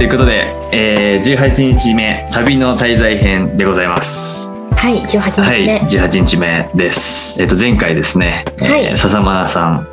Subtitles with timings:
[0.00, 4.54] ということで、えー、18日目旅の滞在編でございます。
[4.74, 5.78] はい、18日はい、目。
[5.80, 7.42] 18日目です。
[7.42, 9.86] えっ、と前回ですね、はいえー笹間さん、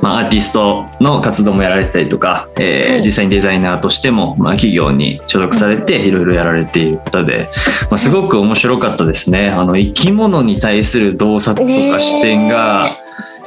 [0.00, 7.46] まあアーティストの活動もやられてたりとか、えーはい実際にデザイナーとしてもまあ企業に所属されていろいろやられている方で、
[7.90, 9.50] まあすごく面白かったですね。
[9.50, 12.96] あの生き物に対する洞察とか視点が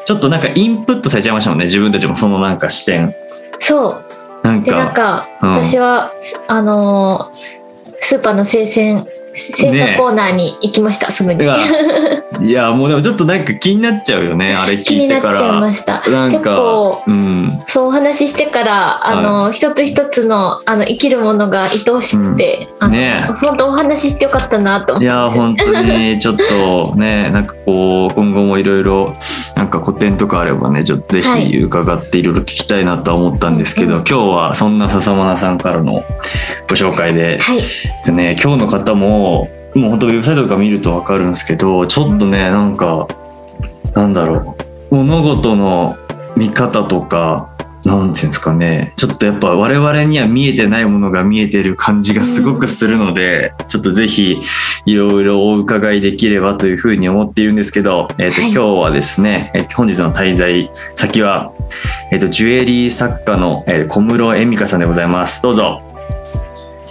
[0.05, 1.65] ちょっとなんかインプットされちゃいましたもんね。
[1.65, 3.15] 自分たちもそのなんか視点。
[3.59, 4.12] そう。
[4.43, 4.93] なんで、なんか。
[4.93, 6.11] か、うん私は、
[6.47, 7.63] あのー
[8.05, 11.43] スーパーの生鮮、生ね鮮コーナーに行きました、すぐに。
[12.41, 15.33] いやもうでもちょっとなんか気になっちゃうよねあれ気聞いてから。
[15.33, 16.03] になっちゃいました。
[16.09, 17.59] なん結か構、うん。
[17.67, 25.05] そうお話ししてから、あの、一つ一つの、あの、生きるものが愛おしくて、あのね本当お話ししてよかったなと思って。
[25.05, 29.15] いや本当にちょっとね なんかこう今後もいろいろ
[29.55, 31.45] なんか古典とかあればねちょっとぜはい。
[31.47, 37.59] ひ伺っていろいろ聞きたいなとは思ったんですけど、うんうん今日はそんな笹間さんからのご紹介ではい。
[38.05, 43.07] でね今日の方ももう本当ウェブサイトとか見ると分かるんですけどちょっとねなんか
[43.95, 44.55] なんだろ
[44.91, 44.95] う。
[44.95, 45.95] 物事の
[46.37, 47.49] 見方とか
[47.85, 48.93] なんていうんですかね。
[48.95, 54.39] ちょっとやっぱ我々には見えてないものが見えてる感じがすごくするので、ちょっとぜひ
[54.85, 58.51] いろいろお伺いできればというふうに思っているんですけど、えーとはい。
[58.51, 61.51] 今日はですねえー本日の滞在先は、
[62.11, 65.43] えーとジュエリー作家の、えー小室恵美香さんでございます。
[65.43, 65.92] どうぞ。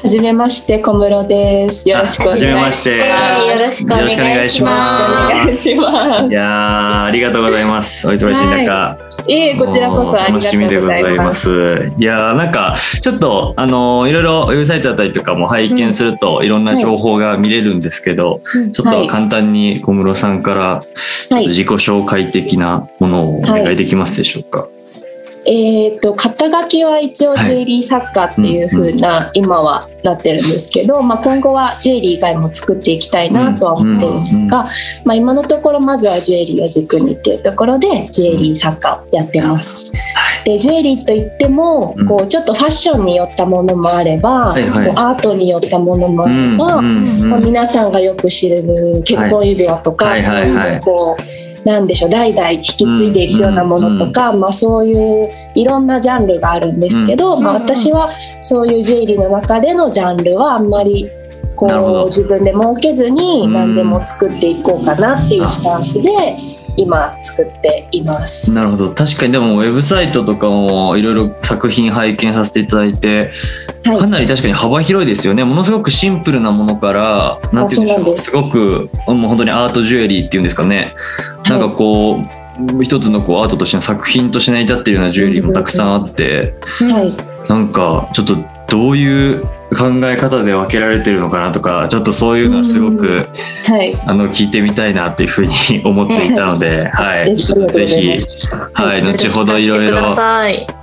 [0.02, 1.88] はじめまして小室です。
[1.88, 2.90] よろしくお願いします。
[2.90, 2.96] よ
[3.56, 5.06] ろしくお願いしおます。
[5.06, 8.08] 願いしまいやーありがとうございます。
[8.08, 9.30] お忙しい中、す。
[9.30, 11.42] いえ、こちらこそありがと楽しみでうございます。
[11.42, 11.92] す。
[11.98, 20.82] いやーなんかちょっとあのーいろいろウェブサイトだったりとかも拝見すると、いろんな情報が見れるんですけど、うんちょっと簡単に小室さんから
[21.30, 24.66] 自己紹介的なものをお願いできますでしょうか？
[25.44, 34.68] えっ、と肩書きは一応ジュエリー作家っていう風な、今はなってるんですけど、まあ今後はジュエリー以外も作っていきたいなとは思ってるんですが、
[35.04, 39.90] まあ今のところまずはジュエリーを軸にっていうところでジュエリー作家をやってます。
[40.44, 42.06] でジュエリーといっても、うん。
[42.06, 44.62] こうちょっとファッションによったものもあれば、こう
[44.96, 48.62] アートによったものもあれば、うんまあ、皆さんがよく知る
[49.04, 61.08] 結婚指輪とか、はいそういうこうなんでしょう代々引き継いでいくようなものとか、まあ、そういういろんなジャンルがあるんですけど、まあ、うん私はそういうジュエリーの中でのジャンルはあんまり
[61.54, 61.66] こ
[62.06, 66.10] う自分で儲けずにうん何でも作っていこうかなっていうスタンスで
[66.76, 68.52] 今作っています。
[68.52, 68.92] なるほど。
[68.92, 73.30] 確かにでもウェブサイトとかもいろいろ作品拝見させていただいて
[73.84, 73.98] はい。
[73.98, 75.44] かなり確かに幅広いですよね。
[75.44, 78.30] ものすごくシンプルなものからなんて言うんでしょうす。
[78.30, 80.94] ごくもう本当にアートジュエリーっていうんですかね。
[81.48, 82.20] なんかこ
[82.78, 86.54] う一つのこうアートとしての作品として成り立ってるようなジュエリーもたくさんあって。
[86.62, 87.48] はい。
[87.48, 88.36] なんかちょっと
[88.68, 89.42] どういう
[89.74, 92.98] 考え方で分けられてるのかなとかちょっとそういうのはすごうん。
[92.98, 93.28] く
[93.66, 93.94] はい。
[94.06, 95.52] あの聞いてみたいなっていうふうに
[95.84, 98.16] 思っていたので、はい、ぜひ、
[98.74, 100.00] はい、後ほどいろいろ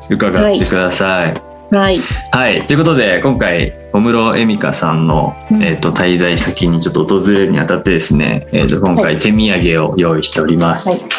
[0.10, 1.34] 伺ってください。
[1.76, 2.02] はい。
[2.32, 5.64] はい、ということで今回小室恵美香さんの、うん。
[5.64, 11.10] えー、と滞在先にちょっと訪れるにあたってですね、えー、と今は回手土産を用意しております。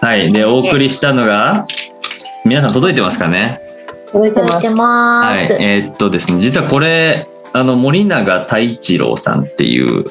[0.00, 1.64] はい、でお送りしたのが
[2.44, 3.67] 皆さん届いてますかね？
[4.12, 4.74] 届いてます届いて。
[4.76, 5.52] ます。
[5.52, 10.04] はい、えーっとですね実はこれあの森永太一郎さんっていう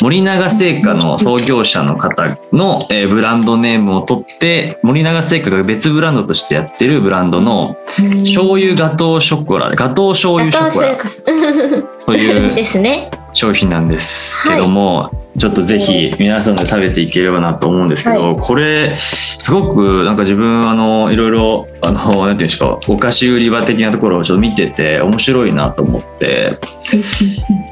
[0.00, 7.76] 森永製菓の創業者の方の、えーブランドネームを取って森永製菓が別ブランドとしてやってるブランドの
[8.24, 13.10] 醤油ガトーショコラガトー醤油ショコラというですね。
[13.32, 26.58] 商品なんですけども、ちょっとぜひ皆さんで食べていければなと思うんですけど、はこれすごくなんか自分あのいろいろあのなんていうんですかお菓子売り場的なところをちょっと見てて面白いなと思って。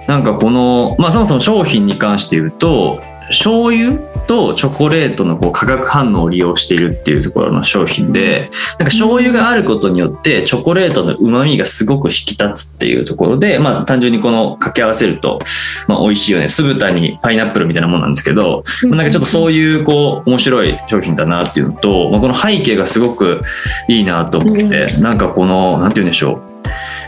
[0.06, 15.41] なんかこのまあそもそも商品に関して言うと醤油とチョコレートのこう化学反応を利用しているっていうところの商品でなんか醤油があることによってチョコレートの旨味がすごく引き立つっていうところでまあ単純にこの掛け合わせると
[15.88, 16.49] まあ美味しいよね。
[16.49, 23.41] 酢豚にパイナップルみたいなもんなんですけどまあなんかちょっとそういうこう面白い商品だなっていうのと、まあ、この背景がすごく
[23.88, 26.43] いいなと思って、なんかこのなんて言うんでしょう。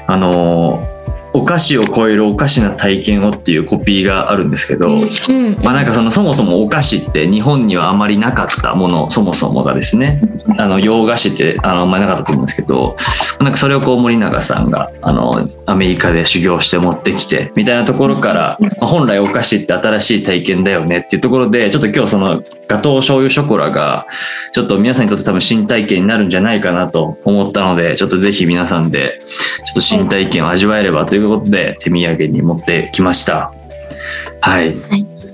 [0.07, 0.87] あの
[1.37, 5.59] お菓子を超えるおかしな体験をっていうコピーがあるんですけど、うん。
[5.63, 10.21] まあなんかそのそもそもお菓子って日本にはあまりなかったものそもそもがですね
[10.59, 12.97] あの洋菓子ってあのあんまりなかったと思うんですけど
[13.41, 24.07] なんかそれをこう森永さんがあのアメリカで修行して持ってきてみたいなところからまあ本来お菓子って新しい体験だよねっていうところでちょっと今日そのガトー醤油ショコラが
[24.53, 33.53] ちょっと皆さんにとって多分新体験になるんじゃないかなと思ったのでちょっとぜひ皆さんでちょっと新体験を味わえればということで手土産に持ってきました。
[34.41, 34.75] はい。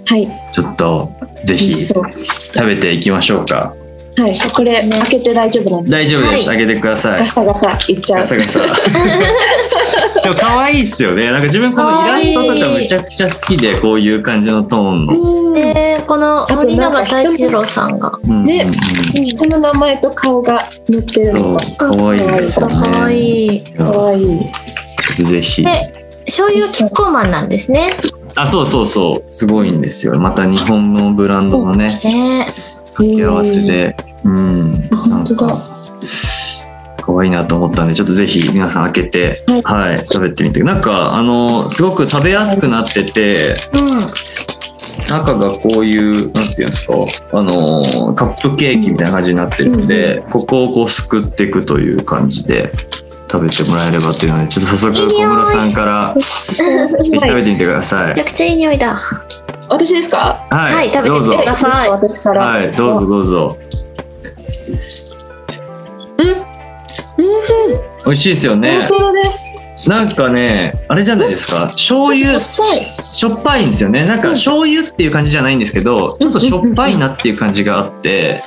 [0.07, 0.29] はい。
[0.53, 1.11] ちょっと
[1.45, 2.03] ぜひ食
[2.67, 3.75] べていきましょうか。
[4.17, 4.39] はい。
[4.55, 6.03] これ開けて大丈夫なんですか？
[6.03, 6.59] 大丈夫です、はい。
[6.59, 7.19] 開けてください。
[7.19, 8.21] ガサガサいっちゃう。
[8.21, 8.61] ガサガサ
[10.23, 11.31] でも可愛いっすよね。
[11.31, 15.55] なんか自分このイラストとかむちゃくちゃ好きでこういう感じのトーンの、うん。
[15.55, 18.19] でこのと森永なんか太一郎さんが。
[18.23, 18.45] うん。
[18.45, 18.71] ね
[19.13, 21.55] 人の名前と顔が載ってるの。
[21.55, 22.75] がそう可愛いですよね。
[22.75, 23.65] 可愛い。
[23.75, 24.23] かわい。
[25.19, 25.65] いぜひ。
[25.65, 25.93] で
[26.27, 27.91] 醤油キッコーマンなんですね。
[28.37, 29.31] あそうそうそう。
[29.31, 30.19] すごいんですよ。
[30.21, 31.87] また日本のブランドのね。
[31.87, 32.47] ね。
[32.95, 33.97] 掛け合わせで。
[34.25, 34.73] うん。
[34.89, 35.47] なん本当だ。
[35.49, 35.73] か
[37.15, 40.63] 可愛いなと思ったんでちょっとぜひ皆さん開けてははいい、食べてみて。
[40.63, 44.01] なんかあのすごく食べやすくなっててうん
[45.09, 46.95] 中がこういうなんていうんですか
[47.33, 52.71] あのカップケーキみたいな感じになってるんで、ここをこうすくっていくという感じで
[53.31, 58.09] 食べてもらえればというのでちょっと早速小室さんから ぜひ食べてみてください。
[58.09, 58.99] めちゃくちゃいい匂いだ。
[59.69, 60.45] 私ですか？
[60.51, 61.91] はい、はい食べてどうぞください。
[61.91, 62.47] 私から。
[62.47, 63.59] はいどうぞどうぞ
[68.05, 68.79] 美味しいですよね。
[69.87, 71.63] なんかねあれじゃないですか。
[71.63, 72.81] 醤油しょっぱい。
[72.81, 74.05] しょっぱいんですよね。
[74.07, 78.43] なんか醤油っていう感じじゃないんですけどちょっとしょっぱいなっていう感じがあって。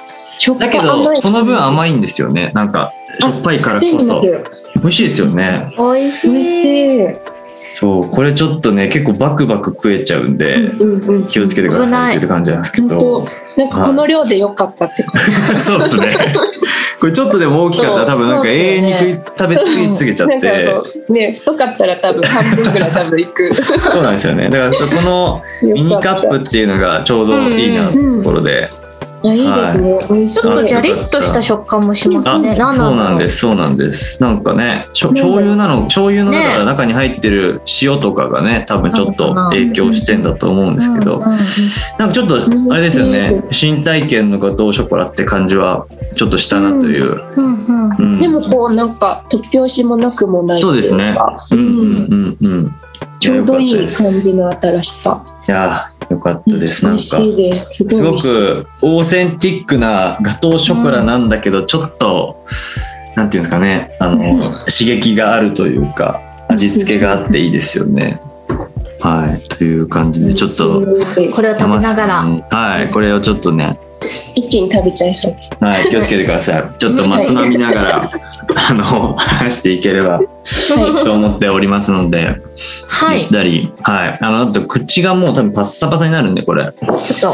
[0.59, 2.51] だけどその分甘いんですよね。
[2.53, 4.21] なんかしょっぱいからこそ。
[4.21, 4.43] る
[4.75, 5.73] 美味しいですよね。
[5.77, 7.34] 美味しい
[7.69, 13.27] そうこれちょっとね結構バクバク食えちゃうんでうんうん気をつけてくださいって感じなんですけど。
[13.55, 15.21] なんかこの量で良かったって感
[15.55, 16.33] じ そうですね。
[16.99, 20.35] これちょっとでも大きかったら多分なんか永遠に食い食べ過ぎすぎちゃって。
[21.09, 23.53] のね太かったら多分半分ぐらい多分いく。
[23.53, 24.49] そうなんですよね。
[24.49, 25.41] だからこの
[25.73, 28.84] ミニカップっていうのがちょうどいいなところで、い
[29.25, 32.55] やいいですね、美味しいちょっとジャリッとした食感もしますあ、ね。
[32.55, 33.37] 何そうだろなんです。
[33.37, 34.23] そうなんです。
[34.23, 42.35] なんかねしょ醤油なの醤油のだからね中に入ってる塩とかがね多分ちょっと影響してんだと思うんですけど、なんかちょっと
[42.71, 43.43] あれですよね。
[43.51, 47.21] 新体験のガトーショコラって感じはちょっとしたなという、
[48.19, 51.13] でもこうなんか突拍子もなくもないそうですね。
[51.15, 52.75] かうんうんうんうん。
[53.19, 55.23] ちょうどいい感じの新しさ。
[55.47, 56.85] いやよかったです。
[56.85, 57.15] なんかす。
[57.59, 62.43] すごくオーセンティックなガトーショコラなんだけど、ちょっと
[63.15, 63.95] なんていうんですかね。
[63.99, 68.19] あの、刺激があるというか味付けがあっていいですよね。
[69.01, 69.47] はい。
[69.49, 70.81] という感じでちょっと
[71.33, 72.23] これを食べながら。
[72.23, 72.89] はい。
[72.89, 73.79] これをちょっとね、
[74.35, 75.57] 一気に食べちゃいそうです。
[75.59, 76.79] はい、気をつけてください。
[76.79, 78.09] ちょっとまつまみながら
[78.69, 80.19] あの話していければ
[81.03, 82.35] と思っておりますので。
[82.87, 83.21] はい。
[83.21, 83.29] ゆっ。
[83.29, 83.71] たり。
[83.81, 84.17] はい。
[84.19, 86.63] あのあと口がもう多分パッサパサになるんでこれ。
[86.63, 87.33] はいちょっ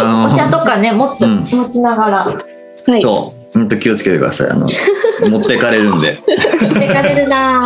[0.00, 1.40] あのお茶とかね持って、うん。
[1.40, 2.18] 持ちながら。
[2.86, 3.02] はい。
[3.02, 4.50] そう、本当気をつけてください。
[4.50, 4.66] あの、
[5.30, 6.18] 持っていかれるんで、
[6.60, 7.60] 持ってかれるな。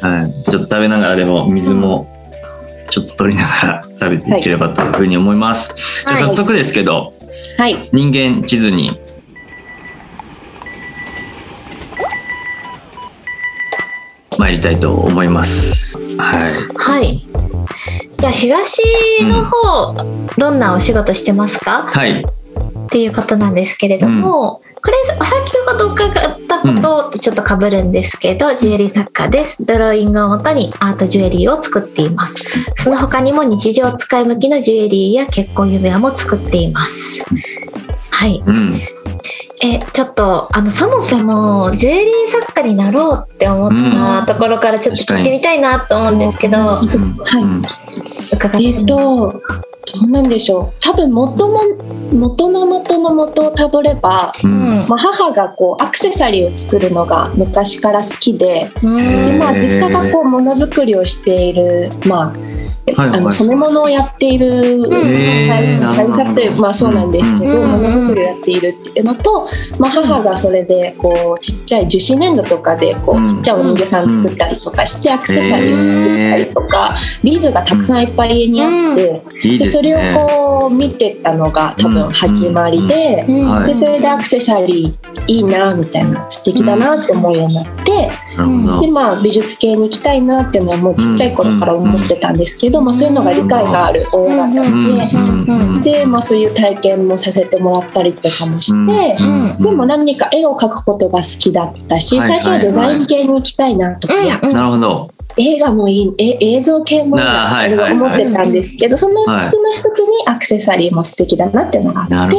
[0.00, 2.06] はい、ちょっと食べながらでも水も。
[2.90, 6.04] ちょっと取りながら食べていければというふうに思います。
[6.06, 7.14] じゃあはい早速ですけど、
[7.58, 8.98] はい人間地図に。
[14.38, 15.98] 参りたいと思います。
[16.16, 16.52] はい。
[16.76, 17.26] はい。
[18.18, 18.80] じゃあ東
[19.24, 19.94] の方、
[20.38, 21.82] どんなお仕事してますか？
[21.82, 22.24] はい。
[22.58, 29.64] っていうことなんですけれども、これ先ほど伺ったこととちょっと被るんですけど、ジュエリー作家です。
[29.64, 32.36] ドローイングをもとにアートジュエリーを作っています。
[32.76, 37.24] その他にも日常使い向きのジュエリーや結婚指輪も作っています。
[38.10, 38.42] はい。
[38.44, 38.80] うん。
[39.60, 43.70] えちょっとあのそもそもジュエリー作家になろうって思っ
[44.24, 47.42] たところからちょっと聞いてみたいなと思うんですけど、はい。
[47.42, 47.62] うん。
[48.32, 49.42] 伺ってみえっと
[49.94, 50.72] どうなんでしょう。
[50.80, 51.60] 多分元も
[52.12, 54.88] 元の元の元をたどれば、ううんん。
[54.88, 62.47] まあ、母がこうアクセサリーを作るのが昔から好きでうんで、まあ、実家がこうものづくりをしている、まあ、
[62.94, 69.46] はいあの染め物をやっている会社ってまあそうなんですけど、うんものづくりをやっているっていうのと、
[69.78, 80.14] まあ、母がそれでこうちっちゃい樹脂粘土とかでこうちっちゃいお人形さん作ったりとかしてアクセサリーを作ったりとかビーズがたくさんいっぱい家にあってでそれをね。
[80.16, 83.24] こう見てたのが多分始まりで。
[83.66, 88.10] でそれでアクセサリーいいなみたいな素敵だなって思うようになって、
[88.80, 95.82] でまあ美術系に行きたいなっていうのはもうちっちゃい頃から思ってたんですけど、まあ、そういうのが理解がある親だったうんので、うんうん。
[95.82, 104.14] で、まあ、そういう体験もさせてもらったりとかもして、うんでも何か絵を描くことが好きだったし、はい最初はデザイン系に行きたいなとか、
[104.50, 105.10] なるほど。
[105.36, 107.92] 映画もいいえ映像系もいいなあーはいってはいはい。
[107.92, 109.38] 思ってたんですけど、そのうちの
[109.72, 112.36] 一つにアクセサリーも素敵だなっていうのがあって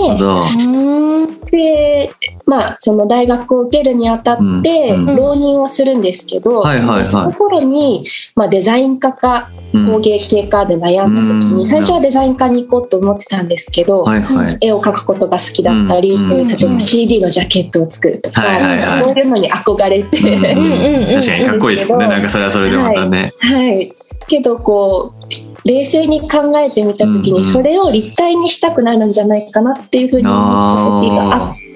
[1.52, 2.12] で、
[2.46, 6.64] まあ、その大学を受けるにあたって浪人をするんですけど、
[7.04, 9.86] その頃に、まあ、デザイン科かうん。
[9.94, 14.58] 工芸系かで悩んだ時うんに最初はデザイン科に行こうと思ってたんですけど、はいはい。
[14.62, 19.04] 絵を描くことが好きだったり、うんそういう例えばうん CD のジャケットを作るとか、はいはいはい。
[19.04, 22.08] そういうのに憧れて、 確かにかっこいいですもんね。
[22.08, 23.34] なんかそれはそれでまたね。
[23.40, 23.94] はい、
[24.28, 31.69] けどこう冷静に考えてみた時にそれを立体にしたくなるんじゃないかなっていうふうに思った時がああって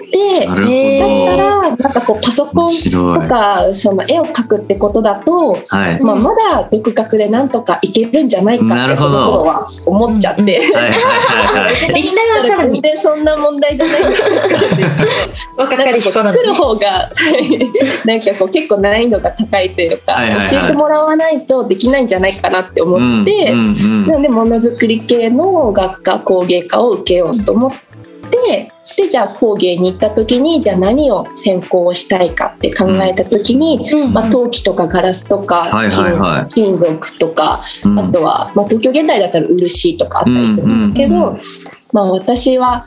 [0.46, 2.74] あ、なるへーだったらなんかこうパソコン。
[2.94, 6.00] とかその絵を描くってことだと、はい。
[6.02, 10.42] まあ、まだ独学でなんとかいけるんじゃないかってその頃は思っちゃって。
[10.42, 11.68] うんはいは。
[11.94, 14.10] 立体はさらに全然そんな問題じゃないんだ
[15.56, 17.08] 若かり作る方が
[18.04, 27.76] なんかこう結構難易度が高いというか、はいはいはい教えてもらわないとできないんじゃないかなって思って、うんうんうんなんでものづくり系の学科工芸科を受けようと思って
[28.30, 28.70] で
[29.08, 34.12] じゃあ工芸に行った時にじゃあ何を専攻したいかって考えた時に、うん。
[34.12, 36.48] まあ、陶器とかガラスとかはいはいはい。
[36.50, 37.98] 金金属とか、うん。
[37.98, 41.38] あとは、まあ、東京現代だったら漆とかあったりするんだけど、うんうん。
[41.92, 42.86] まあ、私は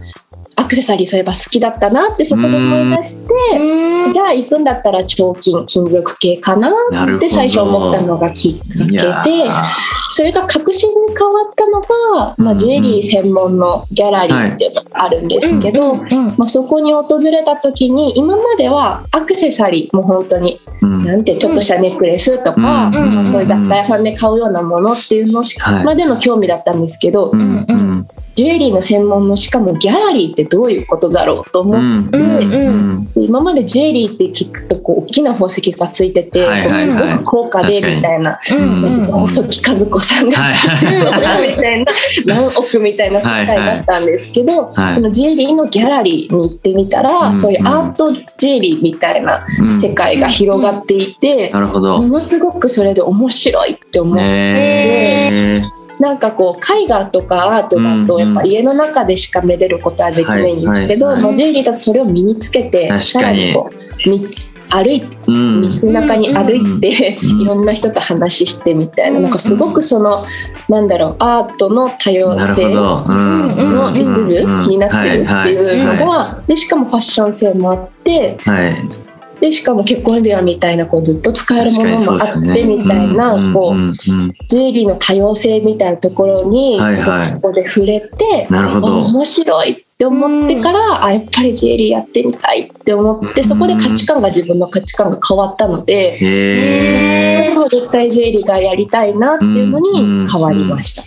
[0.60, 3.34] アクセサリーそういえば好きだったなってそこで思い出して。
[3.58, 4.12] うん。
[4.12, 9.64] じゃあ行くんだったら彫金金属系かなって最初思ったのがきっかけでー。
[10.10, 16.10] それが確信に変わったのが、まあ、ジュエリー専門のギャラリーっていうのがあるんですけど、うん。
[16.38, 21.06] まあ、そこに訪れた時に今まではアクセサリーもう本当にうん。
[21.06, 22.92] なんてちょっとしたネックレスとか、
[23.24, 25.84] そういう雑貨屋さんで買うようなものっていうのしか、はい。
[25.84, 27.66] までの興味だったんですけど、うん。
[27.68, 27.97] うん
[28.38, 32.18] ジュエリーの専門のしかもギャラリーってどういうことだろうと思って。
[32.20, 36.70] うんうん今までジュエリーって聞くとこう大きな宝石がついてて、はいはいはい。
[36.70, 41.56] こうすごく高価でみたいな、うんうんちょっと細木和子さんがはい。
[41.56, 41.92] みたいな
[42.28, 51.98] 何億みたいな世界だったんですけど、はいそのジュエリーのギャラリーに行ってみたら、うんそういうアートジュエリーみたいなうん世界が広がっていて、なるほど。
[51.98, 55.64] ものすごくそれで面白いって思って。
[56.00, 63.70] ねなんかこう絵画とかアートだとうんやっぱ家の中でしかめでることはできないんですけど、はいはいまあジュエリーだとそれを身につけてさらにこ
[64.06, 64.28] うみ
[64.70, 65.62] 歩いてうん。
[65.62, 69.24] 道中に歩いて、うんいろんな人と話してみたいな,、うん。
[69.24, 70.26] なんかすごくその、
[70.68, 79.07] なんだろうアートの多様性の一部になってるっていうのはがでしかもファッション性もあっていはい
[79.40, 87.26] でしかも結婚指輪みたいなこうずっと使えるものもあってみたいなこうジュエリーの多様性みたいなところにはいはい。
[87.26, 96.12] そこで触れて、面白いって思ってから、あやっぱりジュエリーやってみたいって思ってそこで価値観が自分の価値観が変わったので。
[96.12, 101.04] へえ立体ジュエリーがやりたいなっていうのに変わりました。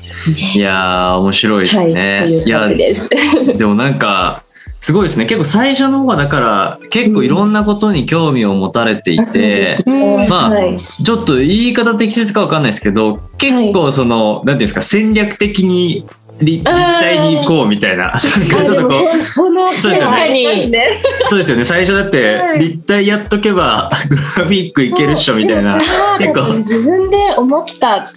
[0.58, 3.08] いやー面白いですはい、ねという感じです。
[3.56, 4.42] でもなんか
[4.80, 5.26] すごいですね。
[5.26, 9.26] 結構最初の方はだから結構いろんなことに興味を持たれていて
[9.66, 16.06] す、ねまあはい、ちょっと言い方適切かわかんないですけど結構その、なんていうんですか戦略的に
[16.40, 21.02] 立立体に行こうみたいなちょっとこうそのそうですよね。
[21.28, 21.64] そうですよね。
[21.64, 22.58] 最初だってはい。
[22.60, 25.78] 立体やっとけばグラフィックいけるっしょみたいな
[26.18, 26.54] 結構。
[26.58, 28.12] 自分で思った、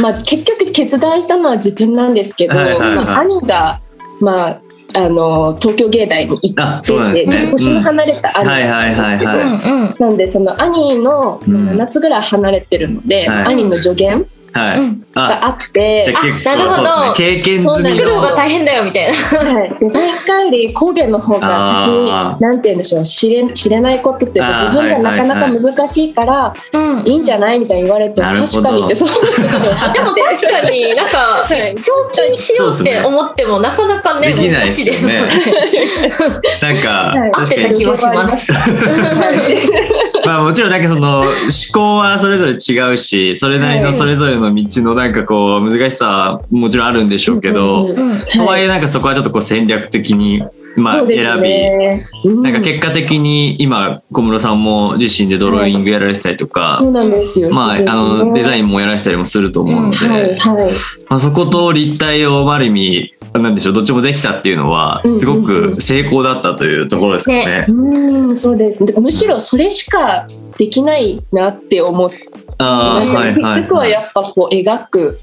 [0.00, 3.80] まあ、結局決断したのは自分なんですけど、兄が、
[4.20, 4.60] まあ、
[4.96, 7.32] あの東京芸大に行あってて、ね。
[7.32, 8.48] ちょっと年の離れた兄。
[8.48, 10.08] はいはいはいうんはうん。
[10.08, 11.68] なんでその兄のうん。
[11.70, 13.54] 7つぐらい離れてるので、はい。
[13.54, 14.20] 兄の助言。
[14.20, 14.24] い
[14.54, 15.06] はい、うん。
[15.14, 17.06] あがあってあなるほど。
[17.08, 17.12] ね。
[17.16, 19.52] 経験済み作る方がの大変だよみたいな。
[19.52, 22.08] はい、デザイン科より工芸の方が先に
[22.40, 27.06] なんて言うんでしょう知れ知れないことっていうか自分じゃなかなかはい難しいからうん。
[27.06, 29.08] いいんじゃないみたいに言われて確かにってそう。
[29.08, 31.74] でも確かになんかい。
[31.76, 35.26] 長期しようって思ってもなかなかねできないですよね。
[35.26, 36.40] 難しいですもんね。
[36.62, 37.32] なんか、はい。
[37.32, 38.52] 合ってた気はします。
[40.24, 41.28] まあもちろんなんかその思
[41.72, 47.86] 考はそれぞれ違うしそれなりのそれぞれの道のなんかこう難しさはもちろんあるんでしょうけど、
[48.34, 50.42] とはいえなんかそこはちょっとこう戦略的に
[50.76, 52.42] まあ選び、ねうん。
[52.42, 57.50] なんか結果的に今小室さんも自身でドローイングやられてたりとか、そうなんですよ。
[57.50, 60.72] まあ、あのデザインンもやられてたりもすると思うので、はいはい。
[61.08, 67.66] まあ、そこと立体をある意味なんでしょうどっちもできたっていうのはうんすごく成功だったというところですかね。
[67.68, 68.84] うんそうです。
[68.84, 70.26] でむしろそれしか
[70.56, 72.16] できないなって思って
[72.58, 73.34] はいはい。
[73.34, 75.20] 結局はやっぱこう描く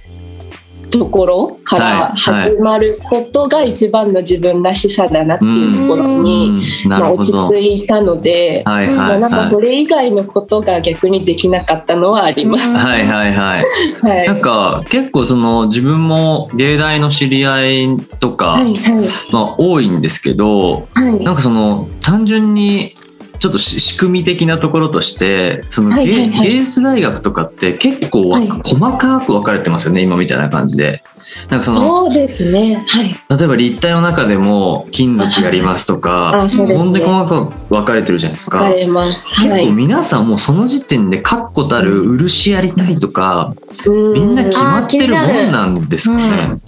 [0.92, 12.76] ところから始まることが一番の自分らしさだなっていうところに、まあ、落ち着いたので、はいはいはい、なんかそれ以外のことが逆にできなかったのはあります。
[12.76, 13.66] はいはいはい。
[14.02, 14.28] はい。
[14.28, 19.06] なんか結構その自分も芸大の知り合いとか、はいはい。
[19.32, 21.24] まあ多いんですけど、はい。
[21.24, 22.96] なんかその単純に
[23.42, 31.02] ちょっとし仕組み的なところとしてその芸,、はいはいはい芸術大学とかって結構わ、はい細かく分かれてますよね今みたいな感じで。
[31.50, 32.86] なんかそのそうですね。
[32.88, 33.08] はい。
[33.08, 36.78] 例えば立体の中でも金属やりますとか、あ、そうで。
[36.78, 38.58] 細かく分かれてるじゃないですか。
[38.60, 39.30] 分かれます。
[39.30, 39.72] は結構い。
[39.72, 43.56] 皆さんもうその時点で確固たる漆やりたいとか、
[43.90, 46.60] みんな決まってるもんなんですかね。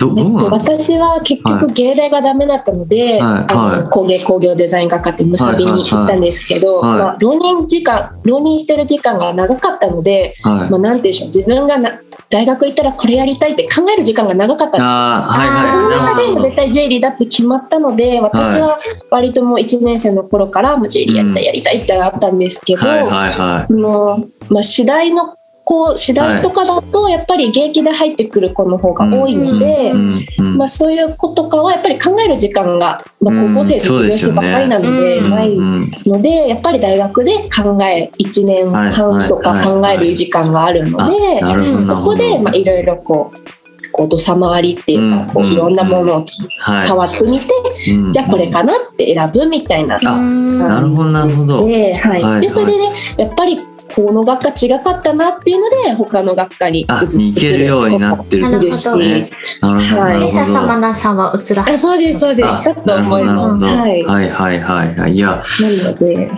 [0.49, 3.53] 私は結は局芸大がダメだったので、はい。
[3.53, 3.83] あはい。
[3.83, 6.89] の工芸工業デザイン学科ってむさびに行ったんですけど、はい。
[6.91, 6.99] はい。
[6.99, 7.07] はい。
[7.07, 10.69] まあ、浪人時間浪人してる時間が長かったので、かはい。
[10.69, 11.27] まあ、なんて言うんでしょう。
[11.27, 14.85] 自分がな大学行ったらこれやりたいって考える時間が長かったんですよ。
[14.87, 15.69] はいはい。
[15.69, 18.79] その中で絶対 J リーだって決まったので私は
[19.11, 23.65] 割ともう1年生の頃からもう J リーやりたいやりたいってあったんですけど、はいはいはい。
[23.65, 29.93] そのまあ、次第の子次第とかだとやっぱり現役で入ってくる子の方が多いので、
[30.37, 35.91] まあ、そういう子とかはやっぱり考える時間が、まあ、うん高校生卒業してばっかりなのでうんないうん。
[36.05, 46.25] のでやっぱり大学で考え1年半とか考える時間があるのでそこでまあいろいろこうこう土佐回りっていうかいろんなものを
[46.59, 47.47] はい触ってみて
[47.91, 49.97] うんじゃあこれかなって選ぶみたいな。
[50.03, 51.67] あなるほどなるほど。
[51.67, 52.21] で,、はい。
[52.21, 53.59] はいでそれでねやっぱり
[53.95, 59.31] この学科違かったなっていうので他の学科にあ移似けるようになってるってことですね。
[59.61, 60.45] なるほどはいリサ。
[60.45, 63.63] 様なさんはうつらあそうですそうですあだと思います。
[63.63, 65.13] はい、はいはいはいはい。
[65.13, 66.31] いやなので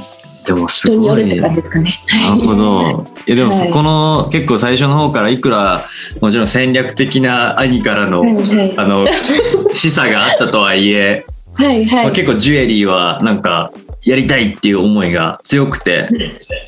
[0.46, 1.24] でもす人によごい。
[1.24, 1.94] るって感じですかね。
[2.30, 3.06] なるほど。
[3.26, 5.86] いやでもはいそこの結構最初の方からいくら
[6.22, 9.08] もちろん戦略的な兄からのはいはいあの
[9.74, 13.72] 示唆があったとはいえ、はいはいまあ、結構ジュエリーはなんか
[14.06, 16.08] やりたいっていう思いが強くて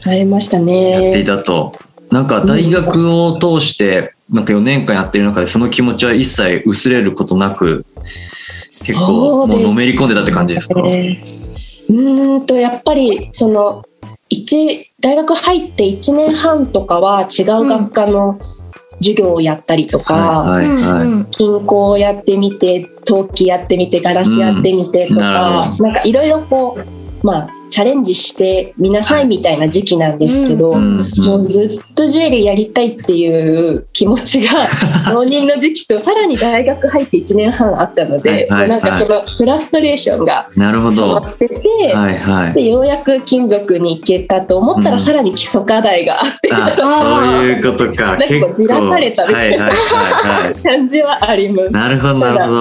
[0.06, 1.24] ありましたやっていね。
[1.24, 1.74] たと。
[2.12, 7.86] なんか大学を通してなんか4年間やってる中でその気持ちは一切薄れることなく
[8.70, 10.81] 結構もうのめり込んでたって感じですか？
[10.81, 11.24] ね
[11.90, 13.83] うーんとやっぱりその
[14.29, 18.40] 一大学入って1年半とかは違う学科の
[19.00, 20.59] 授業をやったりとか、
[21.31, 26.97] 金工をやってみて陶器やってみてガラスやってみてとうんなんかいろいろこう
[27.27, 33.27] まあチャレンジしてみなさいみたいな時期なんですけど、うんもうずっとジュエリーやりたいってい
[33.75, 34.51] う気持ちが
[35.12, 41.08] 浪人の時期とさらに大学入って1年半あったので、はいなんかそのフラストレーションがなるほ溜ど。
[41.22, 41.58] まってて、
[41.94, 42.53] はいはい。
[42.53, 48.18] でようやく金属に行けたと思ったうんらさらに基礎課題があって、あそういうことか。
[48.18, 50.56] なんかこうじらされたみたいなはいはいはいはい。
[50.64, 51.72] 感じはあります。
[51.72, 52.58] なるほどなるほど。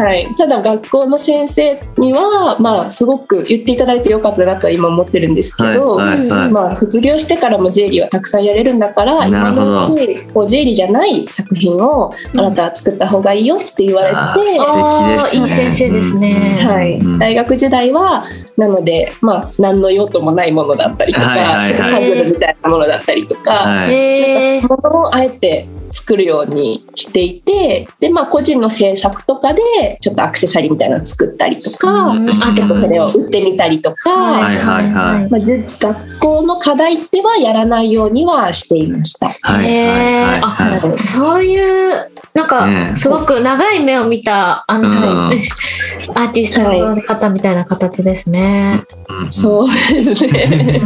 [0.00, 6.50] はい、ただ学校の先生には、まあ、すごく言っていただいてよかったなとは今思ってるんですけど、はいはいはい。
[6.50, 15.42] まあ、卒業してからもジェリーはたくさんやれるんだから今のうちこうジェリーじゃない作品をあなたは作った方がいいよって言われて、あー素敵ですね。
[15.42, 16.58] いい先生ですね。
[16.62, 16.98] はい。
[16.98, 21.66] うん大学時代はなので、まあ、何の用途もないものだったりとか、はいはいはい。
[21.66, 23.94] ちょっとパズルみたいなものだったりとか、はい。
[23.94, 24.68] えー。
[24.68, 39.28] ものをあえて作るようにしていてで、まあ、個人の制作とかでちょっとアクセサリーみたいなの作ったりとか、うんあちょっとそれを売ってみたりとか、はいはいはいまあ、じ学校の課題ってはやらないようにはしていました。
[39.28, 39.88] はいはいへ
[40.22, 40.98] はいーあはい。
[40.98, 42.68] そういうなんか、
[42.98, 45.38] すごく長い目を見たあの、うん
[46.14, 48.84] アーティストの方みたいな形ですね。
[49.08, 50.80] うんそうですね。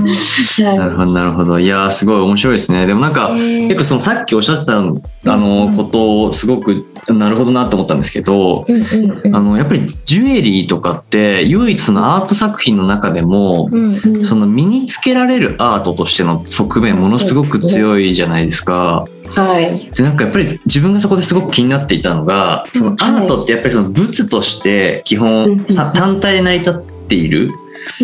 [0.65, 1.59] は なるほどなるほど。
[1.59, 2.87] いやーすごい面白いですね。
[2.87, 8.65] でもなんか結構そのさっきおっしゃってたあのことをすごくなるほどなと思ったんですけど。
[8.69, 19.05] うんうんうんあのやっぱりジュエリーとかって唯一そのアート作品の中でもうんいその身につけられるアートとしての側面ものすごく強いじゃないですか。
[19.35, 19.91] はい。
[19.91, 25.65] でなんかやっぱり自分がそこですごく気になっていたのがそのアートってやっぱりその物として基本
[25.95, 26.75] 単体で成り立っ
[27.09, 27.53] ている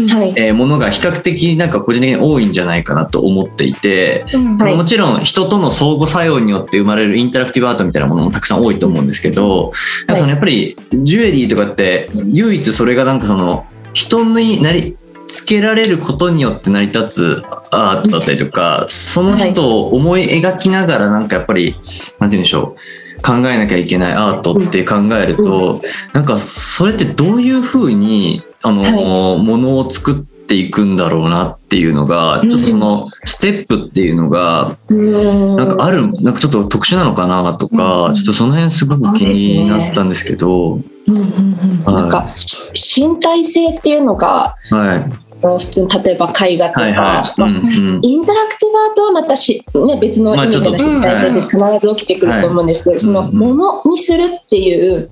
[0.08, 0.32] はい。
[0.36, 4.56] えーものが比較的なんか個人的に多いんじゃないかなと思っていてうん。
[4.56, 4.76] はい。
[4.76, 9.72] もちろん人との相互作用によって生まれるインタラクティブアートみたいなものもたくさん多いと思うんですけど
[10.06, 14.96] なんかそのやっぱりジュエリーとかって唯一それがなんかその人になり
[15.28, 22.76] つけられることによって成り立つアートだったりとかその人を思い描きながらなんかやっぱりなんて言うんでしょ
[23.18, 25.80] う考えなきゃいけないアートって考えると
[26.12, 35.56] なんかそれってどういうふうにあの、はものを作っっていくんだろうなっていうのが、うんちょっとそのステップっていうのが、うん。
[35.56, 38.14] なんかある、なんかちょっと特殊なのかなとか、うん。
[38.14, 41.84] ちょっとその辺すごく気になったんですけど、うんうんうん。
[41.84, 42.26] はいなんか
[42.74, 45.26] 身体性っていうのがはい。
[45.42, 47.40] 普通に例えば絵画とか、はいはい。
[47.40, 48.04] まあうんうん。
[48.04, 55.10] インタラクティブアートはまたし、ね、別の意味での身体性です必ず起きてくると思うんですけど、そのうんものにするっていう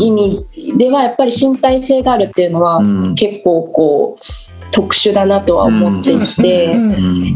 [0.00, 0.44] 意味
[0.76, 3.14] ではやっぱり身体性があるっていうのはうん。
[3.14, 4.22] 結構こう
[4.74, 6.74] 特殊だなとは思っていて。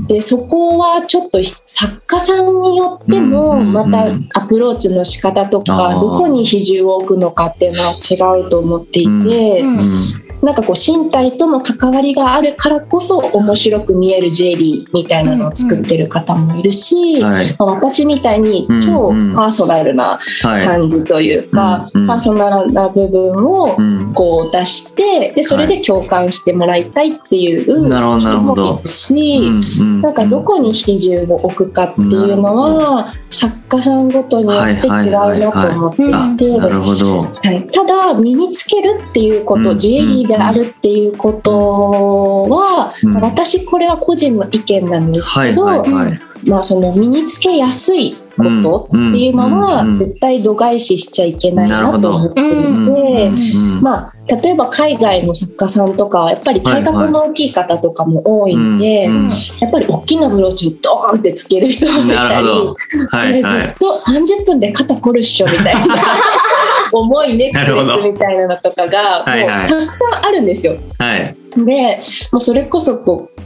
[0.08, 17.56] でそこはちょっと作家さんによってもうんまたアプローチの仕方とかどこに比重を置くのかっていうのは違うと思っていてうんなんかこう身体との関わりがあるからこそ面白く見えるジュエリーみたいなのを作ってる方もいるしはい。
[17.58, 20.64] まあ私みたいに超パーソナルなはい。
[20.64, 22.02] 感じというかうん。
[22.02, 22.06] うん。
[22.06, 24.12] パーソナルな部分をうん。
[24.14, 29.38] こう出してでそれで共感してもらいたいっていう人もいるし。
[29.80, 37.22] うんなんかどこに比重を置くかっていうのは作家さんごとによって違うなと思っていあてなるほど。
[37.22, 37.66] はい。
[37.68, 43.20] ただ身につけるっていうこと、うんジュエリーであるっていうことは、うん。
[43.20, 46.18] 私これは個人の意見なんですはいけど、はいはい。
[46.46, 53.28] まあ、その身につけやすいことっていうのは絶対度外視しちゃいけないなと思っていて。
[53.28, 53.80] うん。
[53.80, 59.28] まあ、例えば海外の作家さんとかはやっぱり体格の大きい方とかも多いんで、うんうん
[59.60, 62.48] やっぱり大きなブローチをドーンってつける人もいなたり。
[63.10, 63.74] はいではいずっ。
[63.74, 65.96] と30分で肩凝るっしょみたいな
[66.92, 70.76] 重いネックレスみたいなのとかがはいはいもうたくさんあるんですよ。
[70.98, 71.36] はい。
[71.56, 73.37] でもうそれこそこう、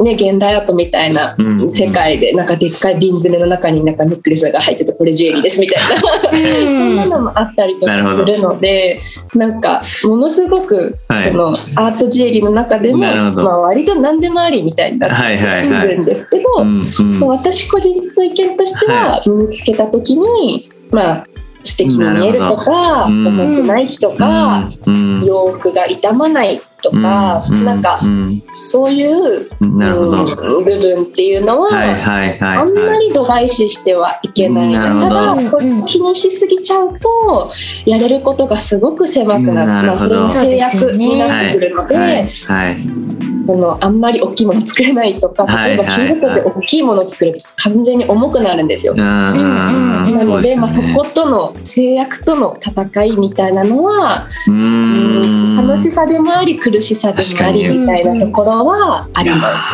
[0.00, 6.00] ね、現代アートみたいなうん世界でなんかでっかい瓶詰めの中になんかネックレスが入っててこれジュエリーですみたいな。
[6.30, 9.00] そんなのもあったりとかするので
[9.34, 11.30] なんかものすごくはい。
[11.30, 21.26] そのアートジュエリーの中でも、まあ、割と何でもありみたいになってはいるんですけど、私個人の意見としては身につけた時にまあ
[21.62, 30.22] 素敵に見えるとか重くないとか、うん洋服が傷まないとか、うなんかうんそういう、なるほど。
[30.22, 33.08] うん部分っていうのは、はいはいはいあんまはい。
[33.08, 34.72] り度外視してはいけない。
[34.72, 35.00] たうん
[35.38, 37.52] だ、そ気にしすぎちゃうと、
[37.84, 39.88] やれることがすごく狭くなる。
[39.88, 43.17] まあ、それに制約になってくるので、はいはい。
[43.48, 48.94] そのあんまり大きいもの作れないとか、例えば金属で大きいものを作ると完全に重くなるんですよ。
[48.94, 59.66] なので、まあ、そねことの制約との戦いみたいなのは、うーん楽しさでもあり苦しさでもありみたいなところはあります。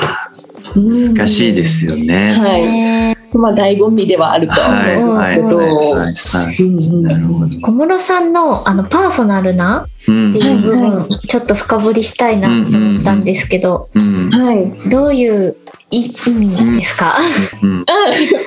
[0.75, 2.33] 難しいですよね。
[2.33, 2.63] はい。
[2.63, 5.57] ねまあ醍醐味ではあるとははい思うんはいですけど。
[5.59, 6.63] はいはいはい。
[6.63, 7.61] うんうんなるほど。
[7.61, 14.91] 小室さんのあのパーソナルなうんっていう部はい分ちょっと深掘りしたいなと思ったんですけど、うんはい。
[14.91, 15.57] どういう
[15.91, 17.17] い意味ですか、
[17.63, 17.95] うん あ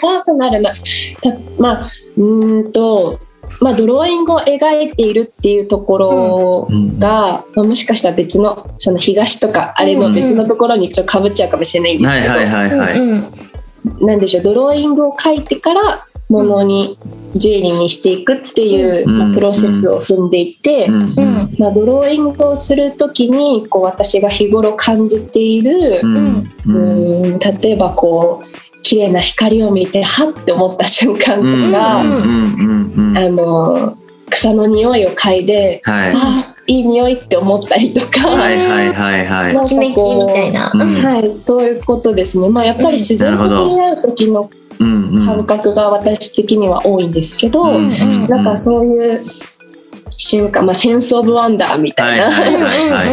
[0.01, 0.71] パーソナルな。
[0.71, 0.75] た
[1.57, 3.19] まあ、うーんと、
[3.59, 6.99] まあ、ドローイングを描いているっていうところうん。
[6.99, 16.97] が、まあ、もしかしたら別の、その東とか、あれの別のところにちょっとかぶっちゃうかもしれないんですけど、なんでしょう、ドローイングを描いてから、ものに、
[17.35, 19.17] ジュエリーにしていくっていう、うん。
[19.19, 20.95] まあ、プロセスを踏んでいて、うん。
[20.95, 21.55] うん。
[21.57, 26.15] まあ、ドローイングをするときにこう私が日頃感じている、うん。
[26.17, 27.37] ううん。
[27.37, 31.43] ーん例えばこう綺麗な光を見てはって思った瞬間と
[31.77, 33.17] か、うんうんうんうん。
[33.17, 33.97] あの
[34.29, 36.13] 草の匂いを嗅いで、はい。
[36.15, 39.53] あいい匂いって思ったりとか、はいはいはいはい。
[39.53, 40.71] なんかときめきみたいな。
[40.73, 40.81] うん。
[40.81, 45.25] はい、そういうことですね、まあ、やっぱり自然と触れ合う時のうんうん。
[45.25, 49.25] 感覚が私的には多いんですけど、うんうんなんかそういう
[50.17, 52.51] 瞬間、まあ、センス・オブ・ワンダーみたいな、はい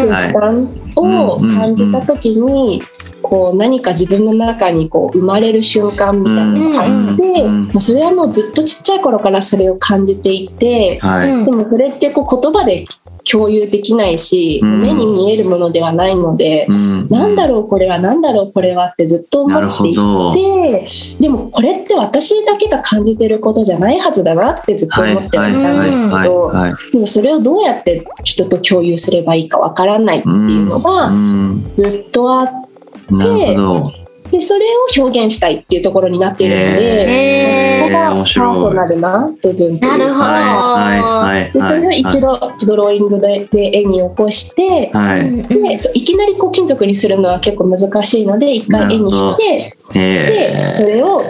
[0.01, 2.83] 瞬はい 間を感じた時に、
[3.25, 12.85] こう何か自分の中にこう生まれる瞬間みたいなのがあって、うんうんまあ、それはもうずっとちっちゃい頃からそれを感じていて、でもそれってこう言葉で
[13.25, 14.83] 共有できないし、うん。
[14.83, 17.09] 目に見えるものではないので、うん。
[17.09, 20.35] なんだろうこれはなんだろうこれはってずっと思っていほど。
[20.35, 20.87] て
[21.19, 26.23] でもこれって私だけが感じてることじゃないはずだなってずっとはい思ってたんですはい。
[26.23, 26.73] けど、はい。
[26.93, 31.71] でもそれをどうやって人と共有すればいいかわからないっていうのうがん。
[31.73, 32.64] ずっとあって
[33.11, 34.05] なるほど。
[34.31, 41.53] でそれを表現したいっていうところになっているので、ここがパーソナルな部分というなるほどかはい。
[41.53, 45.21] でそれを一度ドローイングでで絵に起こして、はい。
[45.21, 51.23] うんでいきなりこう金属にするのは結構難しいので一回絵にしてでへそれを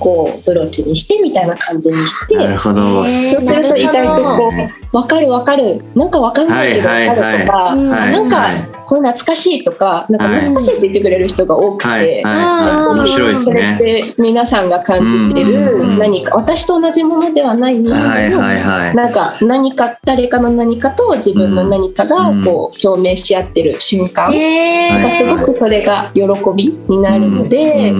[0.00, 2.38] こうブローチにしてみたいな感じにしてえ。
[2.38, 3.04] なるほど。
[3.04, 18.96] そうすると意外とこう分かる分かるなんか分かんないけど分かるとか、なんかこれ懐かしいとかなんか懐かしいって言ってくれる人が多くて、はい面白いですそれねって皆さんが感じてうんる何か私と同じものではないにしても、はいはいはい。
[18.96, 26.22] なんか何か誰かの何かと自分の何かがこう共鳴し合ってる瞬間、えなんかすごくそれが喜
[26.56, 27.92] びになるので、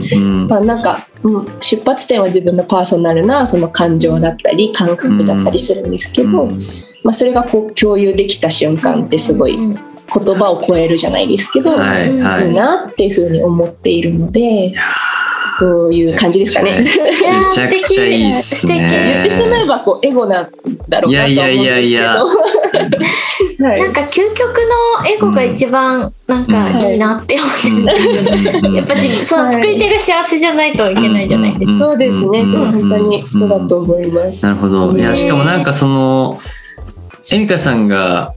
[0.48, 1.09] まあ、なんか、うん、
[1.60, 6.60] 出発点は自分のパーソナルなその感情だったり感覚だったりするんですけど、うん。
[7.02, 9.76] まあ、それがこう共有できた瞬間ってすごい言
[10.08, 12.48] 葉を超えるじゃないですけど、はいはい。
[12.48, 14.74] いいなっていうふうに思っているので
[15.60, 16.78] そういう感じですかね。
[16.80, 18.88] めちゃくちゃいいっすね。
[18.88, 20.48] 言ってしまえばこうエゴなん
[20.88, 21.12] だろうなとは思うんですけど。
[21.12, 22.24] いやいやいやいや。
[22.24, 23.80] はい。
[23.80, 24.56] なんか究極
[24.98, 27.48] のエゴが一番なんかいいなって思っ
[28.62, 28.68] て。
[28.68, 31.84] る、やっぱりその作り手が幸せじゃないといけないじゃないですか。
[31.84, 32.72] そうですね、うん。
[32.72, 34.46] 本当にそうだと思います。
[34.46, 34.96] なるほど。
[34.96, 36.38] いや、しかもなんかその、
[37.32, 38.34] エミカさんが、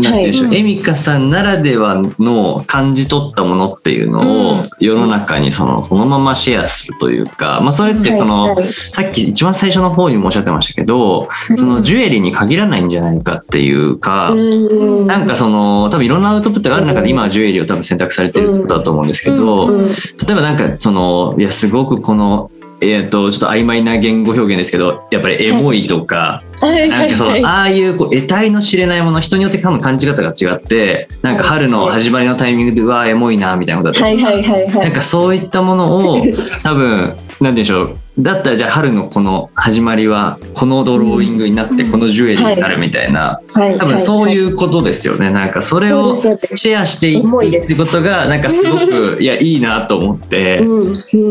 [0.00, 0.58] なんて言うんでしょう、はい。
[0.58, 4.70] エミカさんならではの感じ取ったものっていうのをうん。
[4.80, 8.64] 世の中にそのそのままシェアするというか、まあ、それってその、はいはい。
[8.64, 15.06] さっき一番最初の方にもおっしゃってましたけど、そのジュエリーに限らないんじゃないかっていうか、うん。
[15.06, 19.86] なんかその多分いろんなアウトプットがある中で今はジュエリーを多分選択されてるってことだと思うんですけど、うん。
[19.86, 19.92] 例
[20.30, 26.88] えばなんかそのいやすごくこのえっ、とちょっと曖昧な言語表現ですけどやっぱりエモいとか、はい。
[26.88, 27.44] なんかその、はい。
[27.44, 34.22] ああいうこう得体の知れないもの人によって多分感じ方が違ってなんか春の始まりのタイミングでうわーエモいなみたいなことだったり。
[34.22, 34.92] はいはいないん。
[34.92, 36.22] かそういったものを
[36.62, 41.90] 多分なんでしょうだったらじゃあ春のこの始まりはこのドローイングになってうん。
[41.90, 43.78] このジュエリーになるみたいな、はい。
[43.78, 45.30] 多分そういううことですよね。
[45.30, 50.60] なんかそれをシェアしていくってことがなんかすごくいやいいなと思って。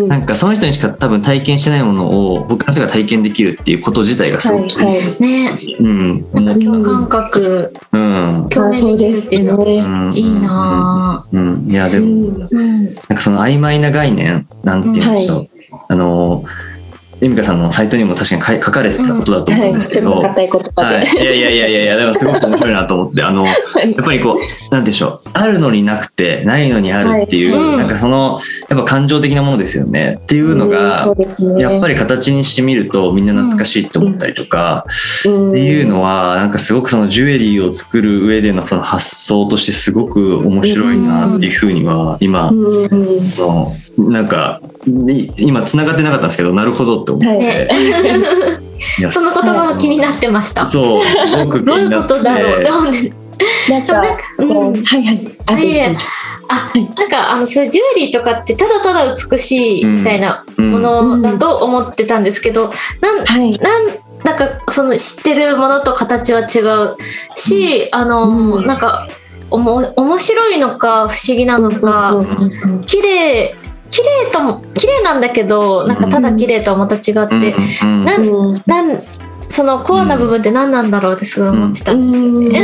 [0.08, 4.80] なんかその人にしか多分体験してないものを他の人が体験できるっていうこと自体がすごく。
[5.20, 12.26] ね、うん、なんか共感覚、うん、共鳴できるっていういいなうん、いやでも。
[12.40, 16.44] なんかその曖昧な概念なんていうんでしょう、はあの
[17.22, 19.74] エミカさんのサイトにも確かに書かれてたことだと思うんはい。
[19.76, 20.50] ですけど、ちょっと硬い。
[20.52, 21.24] 言葉はい、で。
[21.24, 23.24] いやいやいやいやでもすごく面白いなと思って。
[23.24, 24.38] あのやはいっぱりこ
[24.72, 25.30] うなんでしょう。
[25.34, 27.74] あるのになくてないのにあるっていう、はい。
[27.74, 27.78] うん。
[27.78, 31.62] なんかそのやっぱ感情的なものですよねっていうのうんが、そうですね。
[31.62, 34.86] やっぱり形にしてみるとみんな懐かしいって思ったりとか、
[35.26, 35.52] うん。
[35.52, 42.84] っていうのはなんかすごくそのジュエリーを作る上でのその発想としてすごく面白いなっていうふうには今うん。
[42.84, 43.36] うん。
[43.38, 49.12] のなんかい今つながってなかったんですけどなるほどって思って、はい。
[49.12, 50.66] その言葉も気になってました。
[50.66, 53.14] そうすごく気どういうこになってとだろうって思って。
[53.70, 54.50] なんか、なんかうん。
[54.50, 55.28] こうはいはい。
[55.48, 55.82] あ、い
[56.48, 60.72] あ、なんかあのそういうジュエリーとかってただただ美しいみたいなうん。
[60.72, 62.70] ものだと思ってたんですけど、
[63.02, 63.58] なんはい。
[63.60, 63.88] なん
[64.24, 66.96] なんかその知ってるものと形は違う
[67.36, 68.66] し、あの、うん。
[68.66, 69.08] なんか
[69.52, 72.28] おも面白いのか不思議なのか、うん。
[72.28, 72.72] うん。
[72.72, 72.84] うん。
[72.86, 73.56] 綺麗
[73.90, 77.14] 綺麗とも綺麗なんだけどなんかただ綺麗とはまた違って、
[77.84, 78.64] うんうんなんうん。
[78.66, 79.02] なん
[79.48, 81.94] そのコアな部分って何なんだろうってすごい思ってた。
[81.94, 82.50] うん。
[82.52, 82.56] 確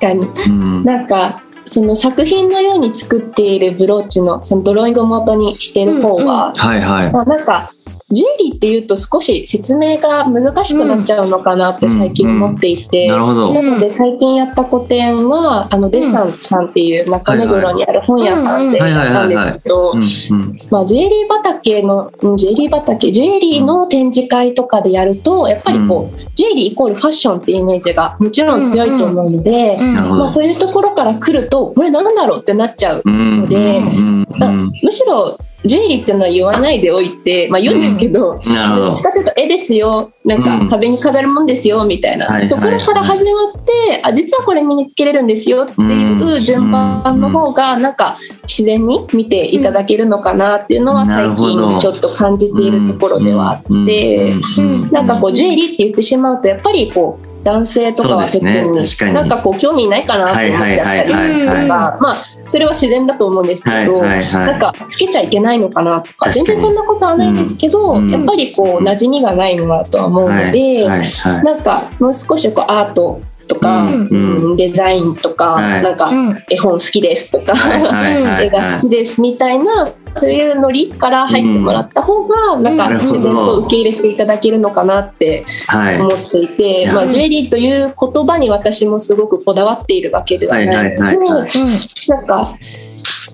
[0.00, 0.26] かに。
[0.26, 0.84] うん。
[0.84, 7.12] なんかその作品のように作っているブローチのそのドローイングを元にしてる方は、はいはい。
[7.12, 7.72] まあ、なんか
[8.10, 33.02] ジュエリーっていうと少し説明が難しくなっちゃうのかなって最近思っていて、なるほど、うんなので最近やった個展はあのデッサンさんっていう中目黒にある本屋さんでやったんですけどジュエリー畑のうんジュエリー畑ジュエリーの展示会とかでやるとやっぱりこう、ジュエリーイコールファッションってイメージがもちろん強いと思うので、まあ、そういうところから来るとこれなんだろうってなっちゃう。
[33.04, 33.80] うんので
[34.82, 38.84] むしろジュエリーっていうのは言わないでおいて、まあ、言うんですけど、なるほど。
[38.86, 40.12] どっちかというと絵ですよ。
[40.24, 40.68] なんかうん。
[40.68, 42.26] 壁に飾るもんですよみたいな。
[42.26, 54.32] はいところから始まって、あ実はこれ身につけれるんですよっていう順番の方がなんか自然に見ていただけるのかなっていうのは最近ちょっと感じているところではあって。
[54.32, 54.90] うん。
[54.90, 59.12] なんかこうジュエリーって言ってしまうとやっぱりこう男性とかは特そうですね。
[59.12, 64.46] なんかこう興味ないかなって思っちゃったりとかまあそれは自然だと思うんですけど、はいはいはい。
[64.46, 68.10] なんかつけちゃいけないのかなとか全然そんなことはないんですけど、うん。
[68.10, 71.44] やっぱりこう馴染みがないのだとは思うので、はいはいはい。
[71.44, 73.20] なんかもう少しこうアート
[73.50, 74.08] とか、うん。
[74.08, 75.82] うんデザインとか、はい。
[75.82, 76.36] なんかうん。
[76.48, 77.54] 絵本好きですとか、
[78.40, 86.00] 絵が好きですみたいなそういうノリから入ってもらった方が、なんかうん自然と受け入れていただけるのかなってはい。
[86.00, 90.66] 思っていて、うんまあ、ジュエリーという言葉に私もすごくこだわっているわけではない。
[90.96, 91.48] ので、
[92.08, 92.56] なんか、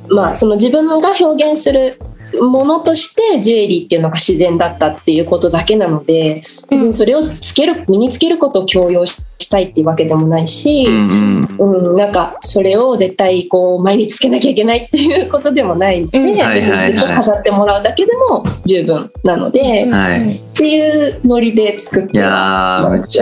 [0.08, 1.98] まあ、その自分が表現する
[2.40, 22.90] ものとしてジュエリーっていうのが自然だったっていうことだけなので別にそれをつける身につけることを強要したいっていうわけでもないし、うんうんうん、なんかそれを絶対こう毎日つけなきゃいけないっていうことでもないので、うんはい別にずっと飾ってもらうだけでも十分なので、うんはいっていうノリで作っていやー。
[22.90, 23.20] めっち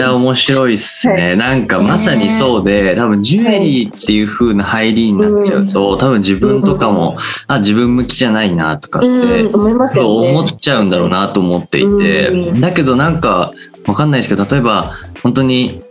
[0.00, 7.18] ゃ面白いっすね、なんかまさにそうで多分ジュエリーっていう風な入りになっちゃうと、多分自分とかも、
[7.48, 10.30] あ自分向きじゃないなとかって、うん、思いますよね。
[10.30, 13.52] 思っちゃうんだろうなと思っていて、うんだけどなんか
[13.86, 15.82] わかんないですけど例えば本当に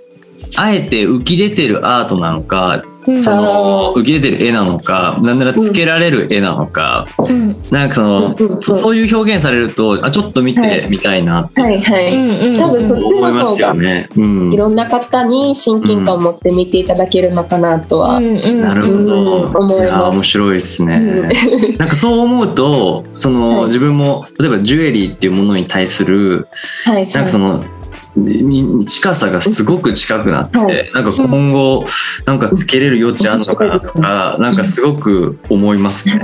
[0.56, 7.62] あえて浮き出てるアートなのかうんその浮き出てる絵なのかなんならつけられる絵なのか、うん。
[7.72, 12.16] なんかその、うんうんそそういう表現されるとあちょっと見てみたいなってはいはい。
[12.16, 14.10] うん多分そっち思いますよの方がね。
[14.16, 18.18] うんいろんな方に親近感を持って見ていただけるのかなとは。
[18.18, 18.62] うんうん。
[18.62, 19.88] なるほど、うん思います。
[19.88, 21.78] や面白いですね、うん。
[21.78, 23.68] なんかそう思うとその、はい。
[23.68, 26.48] 自分も例えばジュエリーっていうものに対する
[26.86, 27.66] はいなんかその、に
[28.86, 30.92] 近さがすごく近くなって、はい。
[30.94, 31.86] なんか今後
[32.26, 36.20] なんかつけれる余地あるのかなとか、なんかすごく思いますね。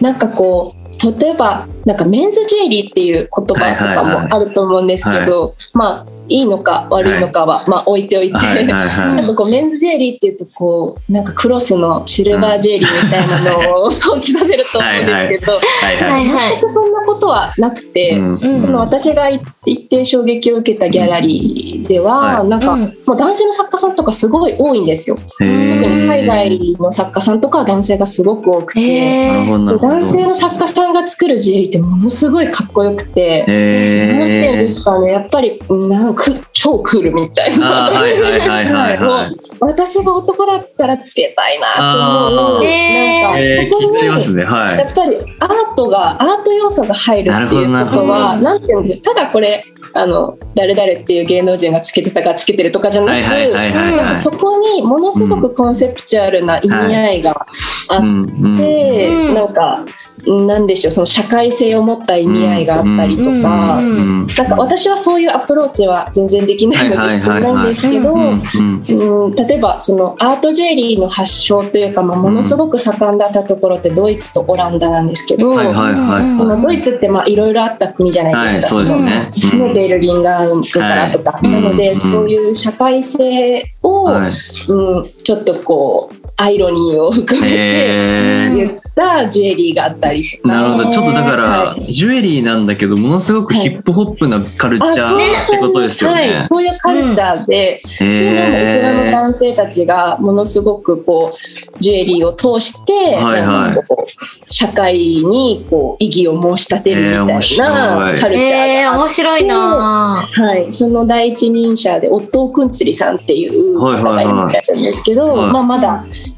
[0.00, 0.82] なんかこう
[1.20, 9.16] 例えばなんかメンズジュエリーっていう言葉とかもあると思うんですけど、まあいいのか悪いのかは、まあ置いておいて、はいはいはい。
[9.16, 15.58] なんかこうメンズジュエリーっていうとこうなんかクロスのシルバージュエリーみたいなのを想起させると思うんですけど、は
[15.92, 16.50] いははいいはい。
[16.52, 18.18] 全くそんなことはなくて。
[18.18, 18.34] うん。
[18.34, 22.48] うんその私が一定衝撃を受けたギャラリーでは、はい。
[22.48, 25.16] なんか、うんもう男性の作家さんとかすごい多いんですよ。
[25.16, 29.44] 特に海外の作家さんとかは男性がすごく多くて。
[29.80, 34.18] 男性の作家さんが作るジュエリーってものすごいかっこよくて、へー。
[34.18, 35.10] なんていうんですかね。
[35.10, 37.88] やっぱりなんか超クールみたいな。
[37.88, 39.28] あーはいはいはいはいもはい。
[39.32, 42.32] う私が男だったらつけたいなと思あう。
[42.32, 44.44] ーなんかえー、ね。
[44.44, 54.16] はやっぱりアートがアート要素が入るっていうことはなんていうんですただこれあの誰々っていう芸能人がつけてたかつけてるとかじゃなく。
[54.16, 57.46] そこにものすごくコンセプチュアルな意味合いが
[57.94, 58.56] あっうんうん。
[58.56, 59.34] て、うん。
[59.34, 59.84] なんか
[60.26, 63.78] なんでしょうその社会性を持った意味合いがあったりとか。
[63.78, 63.88] うん。
[63.88, 63.92] う
[64.24, 64.26] ん。
[64.26, 79.50] なんか私はそういうアプローチは全然できないのでしてないんですけど、うんうんうん、例えばそのアートジュエリーの発祥というか、まあ、ものすごく盛んだったところってドイツとオランダなんですけど、ドイツってまあいろいろあった国じゃないですか、はいそうですね。
[79.50, 81.48] そのねベルリンガウからとか、はい。
[81.48, 81.96] なので、うん。
[81.96, 84.32] そういう社会性を、はい。
[84.68, 90.48] うん、ちょっとこうアイロニーを含めて言ったジュエリーがあったりとか。
[90.48, 90.90] なるほど。
[90.90, 96.46] ちょっとだから、はジュエリーなんだけどものすごくヒップホップなカルチャーあそうってことですよはねい、。
[96.46, 103.42] そういうカルチャーで、そういうのも大人の男性たちがものすごくこうジュエリーを通して、はいはい。
[103.42, 108.20] なんかこう社会にこう意義を申し立てるみたいなえー面白い。
[108.20, 110.28] カルチャーえー、があっ面白いな。
[110.34, 116.31] て、はい、その第一人者でオットー・クンツリさんっていう方がいるみたいなんですけど、はいまあ、まだい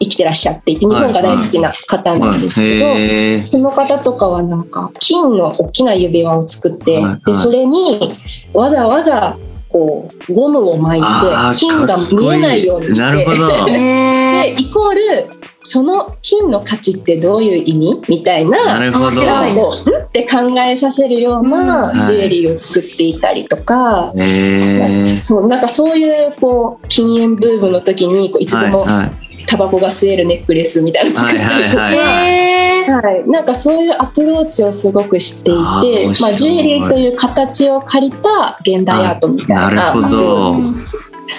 [0.00, 2.86] 生きてらっしゃっていて日本が大好きな方なんですけど。
[2.86, 3.46] へー。
[3.46, 7.22] その方とかはなんか金の大きな指輪を作って、はいはい。
[7.26, 8.14] でそれに
[8.52, 9.36] わざわざ
[9.68, 11.06] こうゴムを巻いて
[11.66, 13.00] 金が見えないようにして。
[13.00, 13.68] なるほど。
[13.68, 15.30] え でイコール
[15.62, 19.04] その金の価値ってどういう意味みたいななるほど。
[19.06, 20.02] 面白いこううん？
[20.04, 21.50] って考えさせるよううん。
[21.50, 25.16] なジュエリーを作っていたりとか、へー。
[25.16, 29.10] そうなんかそういうこう禁煙ブームの時にこういつでもはいはい
[29.46, 31.82] タバコが吸えるネックレスみたいなの作ったりとか。
[31.82, 32.60] はい
[33.26, 35.54] なんかそういうアプローチをすごくしてい
[36.14, 39.70] てまあ、ジュエリーという形を借りた現代アートみたいな。
[39.70, 40.52] なるほど。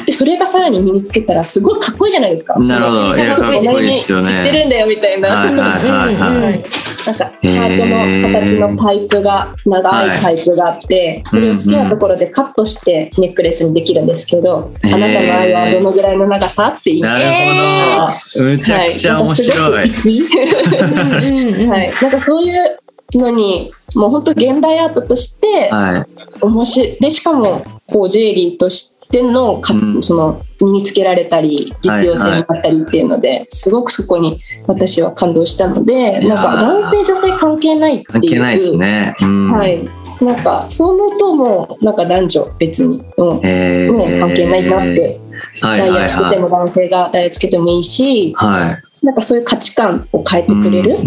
[0.06, 2.58] でそれがさらに身につけたらすごいかっこいいじゃないですか。
[2.58, 3.14] なるほど。
[3.14, 4.24] かっこいいにですよね。
[4.24, 5.30] 知ってるんだよみたいな。
[5.30, 6.44] はいはいはいはい。
[6.44, 6.64] はい
[7.06, 17.02] なんかハートの形のパイプが長いパイプがあって、それを好きなところでカットしてネックレスにできるんですけど、あなたの愛はどのぐらいの長さっていう。
[17.02, 18.44] なるほど。
[18.46, 19.62] むちゃくちゃ面白い。
[19.62, 22.80] はい、なんかすごくいいはい、なんかそういう
[23.14, 26.06] のにもう本当現代アートとしてはい。
[26.42, 39.16] 面白いでしかもこうジュエリーとしてのか、うんその身につけられたり実用性になったりっていうので、すごくそこに私は感動したのでなんか男性女性関係ないっていう関係ないですね。
[39.22, 39.52] うん。
[39.52, 39.80] はい、
[40.22, 45.20] なんかそう思うともうなんか男女別に、うんね、関係ないなって、
[45.62, 46.36] はいダイヤつけはいはい。
[46.36, 48.91] ても男性がダイヤつけてもいいしはい。
[49.02, 51.00] なんかそういう価値観を変えてくれる、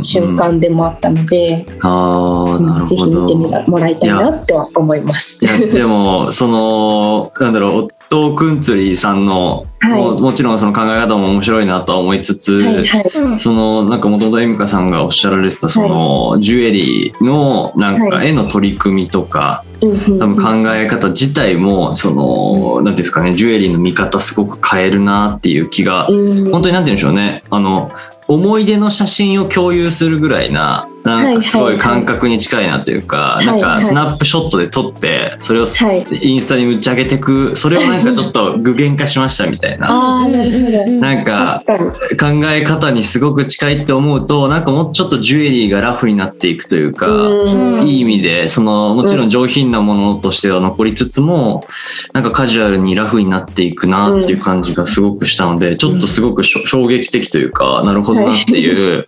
[0.00, 3.22] 瞬間でもあったので、ああ、なるぜひほど。
[3.22, 5.40] 見てみらもらいたいなっては思います。
[5.40, 10.00] でもそのなんだろうトクンツリーさんの、はい。
[10.00, 13.02] ももちろんその考え方も面白いなとは思いつつ、はいはい。
[13.02, 26.50] うんそのなんかもともとエミカさんがおっしゃられてたその、ジュエリーのなんかは絵の取り組みとか、多分考え方自体もそのなんていうんですかねジュエリーの見方すごく変えるなっていう気がうん。
[26.52, 27.42] 本当になんて言うんでしょうね。
[27.50, 27.90] あの
[28.28, 36.28] 思い出の写真を共有するぐらいななんかすごい感覚に近いなというか、なんかスナップショットで撮ってそれをはい。
[36.28, 40.26] インスタに打ち上げてくそれをなんかちょっと具現化しましたみたいな。
[41.00, 41.62] なんか
[42.18, 47.86] 考え方にすごく近いって思うとなんかもうちょっとジュエリーがラフになっていくというか、うん。
[47.86, 51.66] いい意味でそのもちろん上品なものとしては残りつつも
[52.12, 59.06] なんかカジュアルにラフになっていくなっていう感じがすごくしたのでちょっとすごく衝撃的というかなるほどなっていう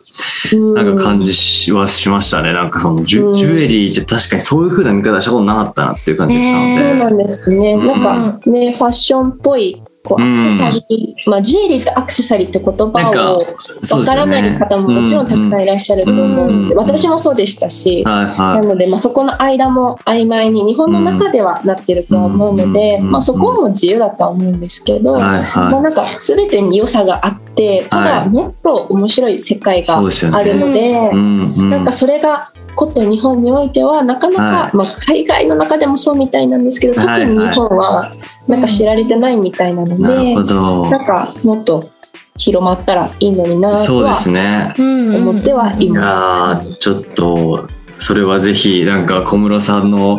[0.74, 6.78] なんか感じはしましたねなんかそのジうんュジュエリーって確かにそういう風な見方したことなかったなっていう感じがしたので。
[6.78, 7.72] そうなんですね。
[7.74, 10.34] うんなんかね、ファッションっぽい、こううん。
[10.34, 16.78] アクセサリー、まあ、ジュエリーとアクセサリーって言葉かをわからないね方ももちろんたくさんいらっしゃると思うので、うん。
[16.78, 23.10] 私もそうでしたし、ないので、まあ、そこの間も曖昧に日本の中ではなってるとは思うので、うん。
[23.10, 28.08] まあ、そこも自由だとは思うんですけど、まあ、なんか全てに良さがあってたはい。
[28.08, 29.98] だもっと面白い世界が。
[29.98, 31.10] あるので。
[31.56, 38.12] なんかそれがこと日本においてはなかなか、はいまあ、海外の中でもそうみたいなんですけど特はいに日本は
[38.46, 40.90] なんか知られてないみたいなので、なるほど。
[40.90, 41.90] なんかもっと
[42.36, 46.68] 広まったらいいのになそうでとは思ってはいます。
[46.68, 47.68] ーちょっと
[47.98, 50.18] それはぜひなんか小室さんの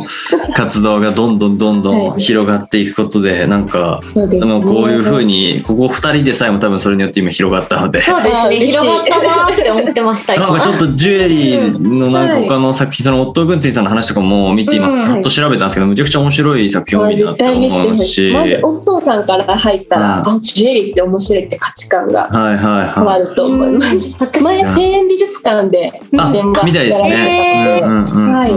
[0.55, 2.21] 活動がどんどんどんどんはい。
[2.21, 8.01] 広がっていくことでなんかあのこういうふうにここ2人でさえも多分それによって今広がったので。
[8.01, 8.57] そうですね。
[8.57, 12.47] 広がったなって思ってましたなん今かちょっとジュエリーのなんかはい。
[12.47, 18.31] 他の作品、そのオットー・グンツィさんの話とかも見て今うんパッと調べたんですけど、むちゃくちゃ面白い作品多いなっ思いますほし。
[18.33, 20.27] まずお父さんから入ったら、うん。
[20.37, 23.21] あジュエリーって面白いって価値観がはいはい変わはい。
[23.21, 24.15] ると思います。
[24.19, 27.66] 私前庭園美術館であ展がみたいですね。
[27.67, 28.33] へーうんうんうんうん。
[28.33, 28.51] はい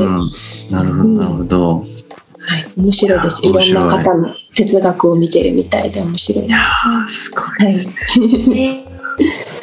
[0.73, 1.79] なるほどなるほど。
[1.79, 1.85] は
[2.57, 3.47] い、面白いです。
[3.47, 6.55] いろんな方の哲学を見てるみたいで面白いです。
[6.55, 7.89] ーすごいはいです。
[8.21, 8.85] ね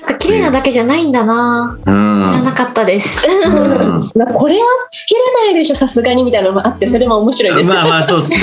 [0.00, 2.22] なんか綺麗なだけじゃないんだなうん。
[2.24, 7.68] 知らなかったですうん まあこれはつけれないでしょさすがにみたいなのもあってそれも面白いです。
[7.68, 8.40] まあまあそうですね。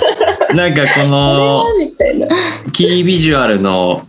[0.54, 1.64] なんかこの。
[2.72, 4.02] キービジュアルの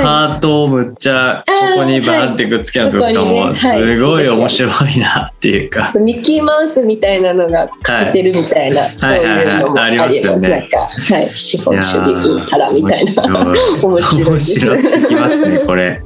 [0.00, 5.92] ハートをむっちゃここにバーってくっつけるのとかもねすごい面白いなっていうか。
[5.98, 13.24] ミッキーマウスみたいなのがかけてるみたいな、そういうのもありますよねなんか、はい、資本主義うんたらみたいな。
[13.24, 16.02] 面白い面白い面白すぎますねこれ。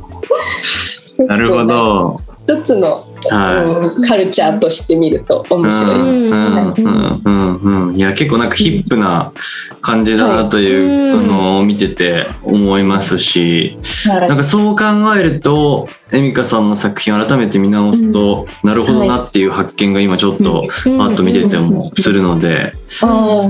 [1.26, 1.64] なるほ。
[1.64, 2.20] ど。
[2.46, 5.72] 一つの、はうんカルチャーとして見ると面い。
[5.72, 5.94] 白い。
[5.94, 7.86] うんうんうんうん。
[7.88, 9.32] うんいや結構なんかヒップな
[9.80, 14.28] 感じだなというはいのを見てて思いますし、はい。
[14.28, 14.84] なんかそう考
[15.16, 22.72] えるとエミカさんの作品を改めて見直すと、なるほどなっていう発見が今ちょっとパうんッと見ててもするので、
[23.02, 23.06] あ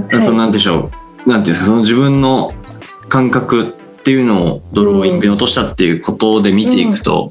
[0.09, 0.91] ーそのなんでしょ
[1.27, 2.55] うなんていうんですかその自分の
[3.09, 7.27] 感覚っていうのをドローイングに落としたっていうことで見ていくと、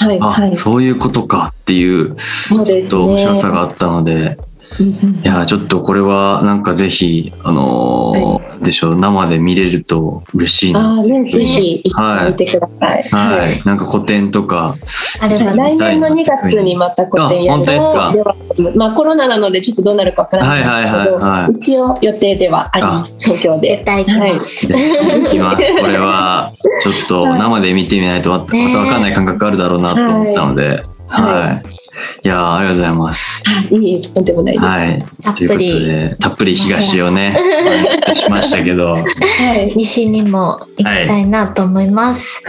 [0.00, 3.12] はいはいあそういうことかっていうそうですとね。
[3.12, 4.38] 面白さがあったので、
[4.80, 10.80] いやちょっとこれはなんかぜひあのーでしょう生で見れると嬉しいな。
[10.80, 11.82] ああね、ぜひ。
[11.84, 13.02] 見てください。
[13.10, 14.74] はい、なんか古典とか、
[15.20, 18.12] あれば来年の2月にまた個展やあ本当ですか。
[18.12, 18.36] では
[18.76, 21.56] まあコロナなのでちょっとどうなるかわからないんですけど、はいはいはいはい。
[21.56, 23.18] 一応予定ではあります。
[23.18, 23.76] 東京で。
[23.76, 23.84] 絶。
[23.84, 25.72] 対行きます、ぜひ行きます。
[25.72, 26.52] これは
[26.82, 31.81] ちょっと生で見てみないとまたまた分かんない感覚があるだろうなと思ったので、はい。
[32.02, 33.44] はいい、やーありがとうございます。
[33.48, 34.66] はい、いいとんでもないです。
[34.66, 35.04] はい。
[35.22, 37.38] たっぷりたっぷり東をね、
[38.12, 39.02] しましたけど、はい。
[39.02, 39.08] は
[39.54, 39.72] い。
[39.76, 42.42] 西にも行きたいなと思います、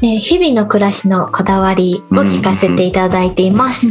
[0.00, 3.90] で日々の暮らしのこだわりを聞かせていただいています。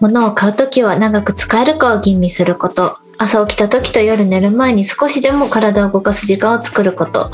[0.00, 2.98] 物を買うときは長く使えるかを吟味すること。
[3.16, 7.30] 朝起きた時と夜寝る前に少しでも体を動かす時間を作ること。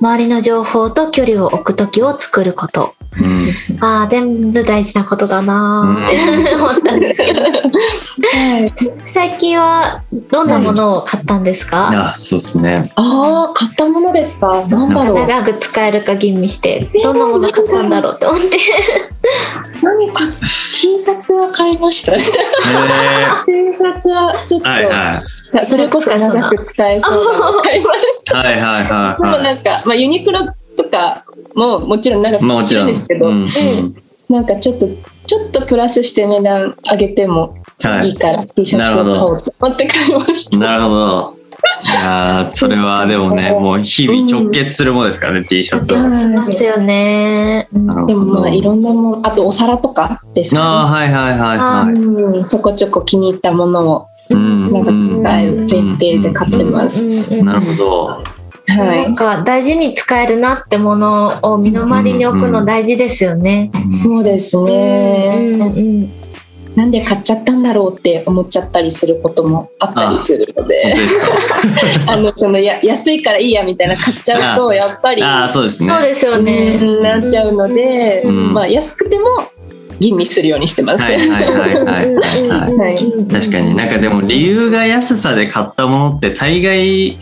[0.00, 2.94] 周りの情報と距離を置く時を作ること。
[3.18, 3.40] うん
[3.82, 7.40] ああ、全部大事なことだなーって思ったんですけど。
[7.42, 8.72] はい、
[9.04, 12.92] 最近はどんなものを買ったんですか、あ、そうですね。
[12.94, 14.64] ああ、買ったものですか？
[14.68, 15.26] なんだろう。
[15.26, 18.58] 長く使えるか吟味して、どんなもの買ったんだろうって思って。
[19.82, 20.20] 何か
[20.80, 22.12] T シャツは買いました。
[22.12, 22.18] T
[23.52, 25.22] へシャツはちょっと、ーはいはい。
[25.50, 28.38] じゃあそれこそ長く使えそうなの買いました。
[28.38, 30.40] はいはいはいそうはなんか、まあ、ユニクロ
[30.76, 31.24] とか
[31.56, 32.38] ももちろん長い。
[32.38, 32.92] くまあもちろん。
[32.92, 34.86] 使えるんですけど、うんうんうんなんかちょっと
[35.26, 40.56] ちょっとプラスして値段上げてもはいいいから T シャツを買おうと思って買いました。
[40.56, 41.36] なるほど。
[41.84, 46.18] やーそれはでもねもう日々直結するものですからね、T シャツは。
[46.18, 47.68] しますよね。
[47.72, 51.94] うんなるほどでもまあいろんなもんあとお皿とかですああかはいはいはいはい。
[51.94, 57.42] うん、ちょこちょこ気に入ったものをうんなんか使える前提で買ってます。
[57.42, 58.24] なるほど。
[58.68, 63.70] なんか大事に使えるなってものを身の回りに置くの大事ですよね。
[64.04, 66.20] そうですうんね、うん
[66.76, 70.94] なんで買っちゃったんだろうって思っちゃったりすることもあったりするの本で。
[72.08, 75.92] あ のそのや安いからいいやみたいな買っちゃうとやっぱりああそうですね。
[75.92, 76.78] そうですよね。
[76.80, 79.26] うんなっちゃうので、うんまあ安くても
[80.00, 81.02] 吟味するようにしてます。
[81.02, 87.18] はいはいはいはい 確かになんかでも理由が安さで買ったものって大概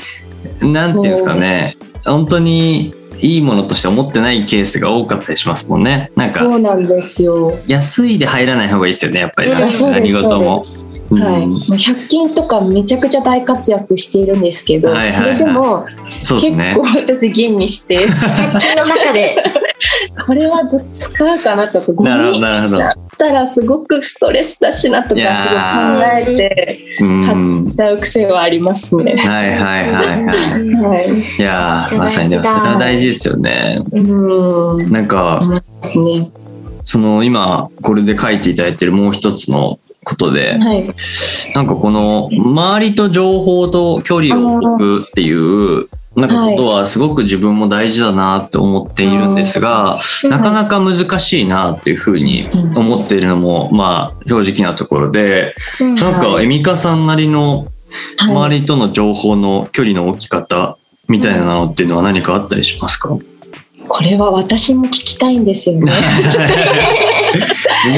[0.61, 7.59] なんていうんですかね本当にいいものとして思ってないケースが多かったりしますもんねなんかそうなんですよ。
[7.67, 10.65] 安いで入らない方がいいですよねやっぱり何事も。
[11.11, 16.83] はい、うんもう100均とかめちゃくちゃ大活躍しているんですけど、はいはいはいそれでも結構。
[17.07, 19.37] 私吟味して 100均の中で。
[20.27, 22.89] これはず使うかなとかゴミなるほどだ。
[22.89, 29.17] ったらすごくストレスだしなとかーすごい考えてうん買っちゃう癖はありますね。
[29.17, 30.75] はいはいはいはい。
[30.75, 33.83] はい、いやまさにでもそれは大事ですよね。
[33.93, 35.41] うんなんか
[35.83, 36.29] ですね。
[36.85, 39.79] その今これで書いていただいてるもう一つの
[40.09, 40.89] ことで、はい、
[41.55, 55.95] なんかこの周りと情報と距離を置くっていうなんかことはすごく自分も大事だなって思っているんですが、なかなか難しいなっていうふうに思っているのもまあ正直なところで、うん。
[55.95, 57.69] なんかエミカさんなりの
[58.19, 58.31] はい。
[58.33, 60.77] 周りとの情報の距離の置き方
[61.09, 63.17] みたいなのっていうのは何かあったりしますか、
[63.89, 65.91] これは私も聞きたいんですよね。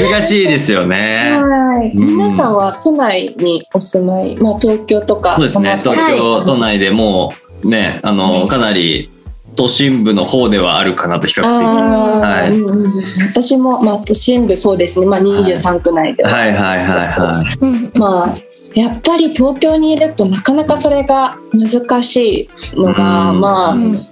[0.09, 1.31] 難しいですよね。
[1.31, 2.05] はい、うん。
[2.05, 5.79] 皆さんは都内にお住まい、まあ東京とかそうですね。
[5.83, 9.09] 東京都内でもねあのかなり
[9.55, 11.45] 都心部の方ではあるかなと比較的。
[11.45, 12.51] はい。
[12.51, 13.03] うんうん。
[13.29, 16.31] 私も、まあ、都心部そうですね、まあ、23区内では。
[16.31, 17.65] はいはいはいはい。
[17.65, 18.37] うんまあ
[18.73, 23.41] やっぱり東京にいるとなかなかそれが難しいのが、うん。
[23.41, 24.07] まあうん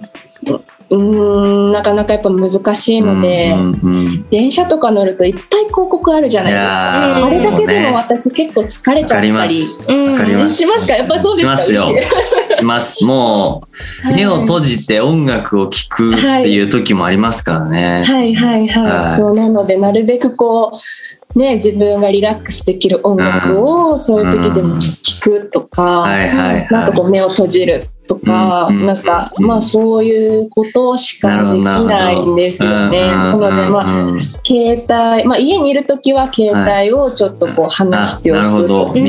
[0.90, 7.26] うーんなかなかやっぱ難しいので、うんうんうん電車とか乗るといっぱい広告あるじゃないですか。
[7.26, 9.30] あれだけでねも私結構疲れちゃったり。
[9.30, 10.54] うんわかります。
[10.54, 10.94] しますか？
[10.94, 11.56] やっぱそうですか？
[11.56, 11.84] しますよ。
[12.62, 13.04] ます。
[13.04, 13.66] も
[14.08, 18.34] う目を閉じて音楽を聴くっていう時もありますからね、はい。
[18.34, 19.12] はいはい、はい。
[19.12, 26.06] そうなのでなるべくこうね自分がリラックスできる音楽をそういう時でも聴くとか、
[26.70, 28.86] なんかこう目を閉じるとか、うん。
[28.86, 29.46] なんかうん。
[29.46, 33.06] まあそういうことしかできないんですよね。
[33.06, 34.06] なのでまああ
[34.44, 39.06] 携帯、まあ、家にいる時は携帯をちょっとこう離しておくとか、は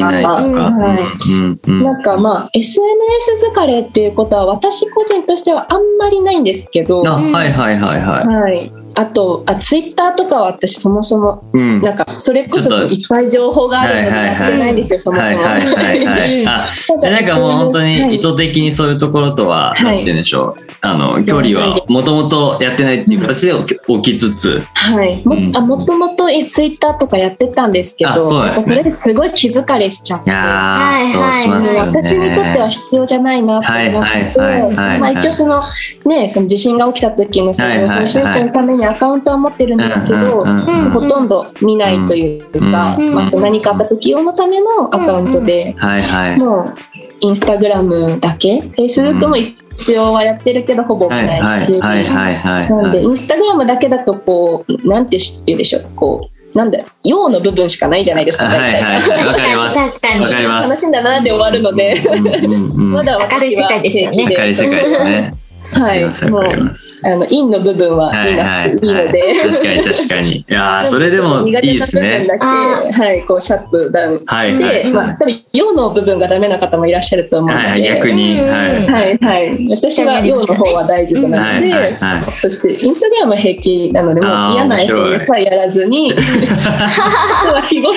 [1.67, 1.71] い。
[1.71, 11.81] なんかまあ SNS 疲れっていうことは私個人としてはあんまりないんですけど、あはいはいはいはい、はい、あとあツイッターとかは私そもそもうん。
[11.81, 14.71] なんかそれこそいっぱい情報があるのでやってない。
[14.71, 15.27] んですよ、そもそも。
[15.27, 19.83] はいはいはいなんかもう本当に意図的にそういうところとは、はい。
[19.83, 20.71] なんて言うんでしょう。
[20.81, 25.55] あの、距離はもともとやってないっていう形で置きつつ、はい、もうん。
[25.55, 28.55] あもともとツイッターとかやってたんですけあどそね。
[28.55, 30.31] それですごい気疲れしちゃって。
[30.31, 32.01] はいー、そうしますよね。
[32.01, 34.99] 私にとっては必要じゃないなと思って、はいはいはいはい。
[34.99, 35.63] まあ、一応その
[36.05, 37.99] ねその地震が起きた時のそのはいはいはい。
[38.01, 46.37] 保証のためにアカウントは持ってるんですけど、うんうんうんうんほとんど見ないというか、うんまあ、その何かあった時用のためのアカウントで、はいはい。
[46.37, 46.75] もう
[47.21, 51.79] インスタグラムだけフェイスブックも一応はやってるけどほぼ見はいないし。
[51.79, 59.25] なんでインスタグラムだけだとこうなんて言うでしょうこうなんだ用の部分しかないじゃないですかはいはい。
[59.25, 60.01] わかります。
[60.01, 60.69] 確かにわかります。
[60.69, 65.33] 楽しんだなで終わるので、うんうんうん まだ私は明るい世界ですよね明るい世界ですね。
[65.71, 66.71] はい、もう。
[67.03, 70.37] あの陰の部分は見なくていいので、確かに確かに。
[70.37, 72.25] いや ーそれでもいいですね。
[72.27, 78.39] 苦手な部分だけ、はい、こうシャットダウンして、はいはいまあ、多分陽の部分がダメな方もいらっしゃると思うので、はいはい、逆に。
[78.39, 78.85] うんはい。
[78.85, 82.31] はいはい、私は陽の方は大丈夫なので、はいはいはい。
[82.31, 86.11] そっちインスタグラムは平気なのでもう嫌な SNS はやらずに
[87.63, 87.93] 日頃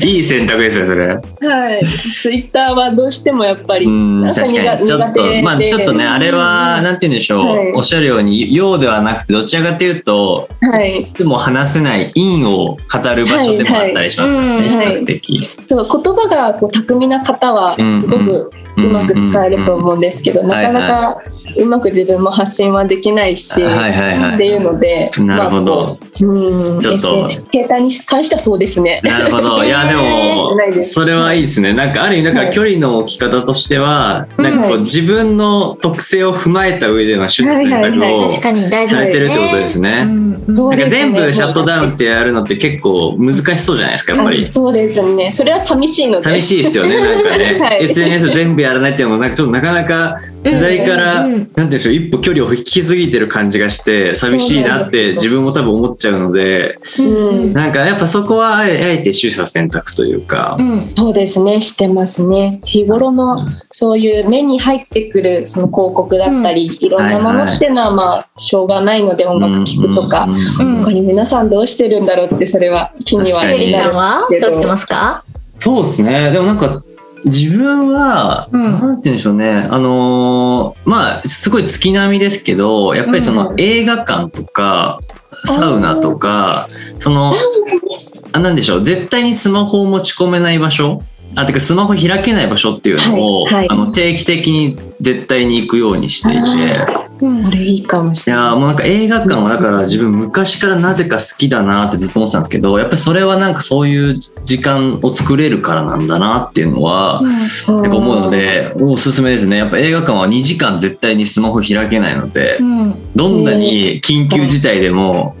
[0.00, 1.06] いい選択ですよ、それ。
[1.08, 1.84] はい
[2.20, 4.86] ツイッターはどうしてもやっぱりうん、なんか確かに。
[4.86, 7.72] ちょっと苦手で、まあちょっとね、あれは、なんて言うんでしょう、はい。
[7.74, 11.02] おっしゃるように、用ではなくて、どちらかというと、はい。
[11.02, 15.48] いつも話せない因を語る場所でもあったりしますからね、はいはい比較的。
[15.68, 21.22] 言葉がこう巧みな方はすごくうまく使えると思うんですけど、なかなか
[21.56, 24.34] うまく自分も発信はできないし、はいはいはい。
[24.34, 25.76] っていうので、なるほど。
[25.76, 27.28] まあこううん、ちょっと。
[27.28, 29.00] 携帯に関してはそうですね。
[29.02, 29.64] なるほど。
[29.64, 31.72] いや、 でも、それはいいですね。
[31.72, 40.04] なんか、ある意味、なんか距離の置き方としては、なんかこう、自分の特性を踏まえた上での手術選択を確かに大事されてるってことですうね。
[40.04, 44.42] なんか全部シャットダウンってやるのって結構難しそうじゃないですか、やっぱり。
[44.42, 45.30] そうですね。
[45.30, 46.22] それは寂しいので。
[46.22, 47.58] 寂しいですよね、なんかね。
[47.60, 62.60] はい SNS 全部やらないっていうのも、なんかちょっとなかなか時代から、なんて言うんでしょう、一歩距離を引きすぎてる感じがして、寂しいなって自分も多分思っちゃうので、うんなんかやっぱそこはあえあえて取捨選択というかう、んそうですね、してますね。
[62.64, 70.26] 日頃のそういう目に入ってくるその広告だったり、いろんなものっていうのはまあしょうがないので音楽聴くとか、
[70.84, 74.48] 他に皆さんどうしてるんだろうってそれは気には確かにゆりさんはど。
[74.48, 75.24] うしてますか
[75.60, 76.30] そうですね。
[76.30, 76.82] でもなんか、
[77.24, 78.62] 自分は、うん。
[78.62, 79.66] なんて言うんでしょうね。
[79.70, 85.00] あのーまあ、すごい月並みですけど、やっぱりその映画館とか、
[85.44, 87.34] サウナとか、その、
[88.32, 91.02] あなんでしょう、絶対にスマホを持ち込めない場所
[91.36, 93.68] あ、てかスマホ開けない場所っていうのを、はいはい。
[93.70, 98.44] あの定期的に絶対に行くようにしていて、うんこれいいかもしいれない。
[98.46, 107.82] やーもうなんか映画館はだから自分昔からなぜか好きだなってずっと思ってたんですけどやっぱりそれはなんかそういう時間を作れるからなんだなっていうのはうん。
[107.82, 109.56] やっぱ思うのでおすすめですね。
[109.56, 113.12] やっぱ映画館は2時間絶対にスマホ開けないのでうん。
[113.16, 115.36] どんなに緊急事態でも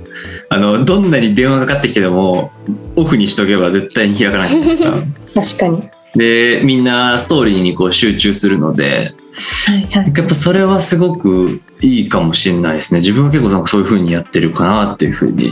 [0.50, 2.50] あのどんなに電話かかってきてでも
[2.96, 4.96] オフにしとけば絶対に開かないじゃないですか。
[5.34, 5.88] 確かに。
[6.14, 9.12] でみんなストーリーにこう集中するので
[9.66, 10.12] はいはい。
[10.16, 13.00] やっぱそれはすごくいいかもしれないですね。
[13.00, 15.50] 自分は結構なんかそういう風にやってるかなっていう風に、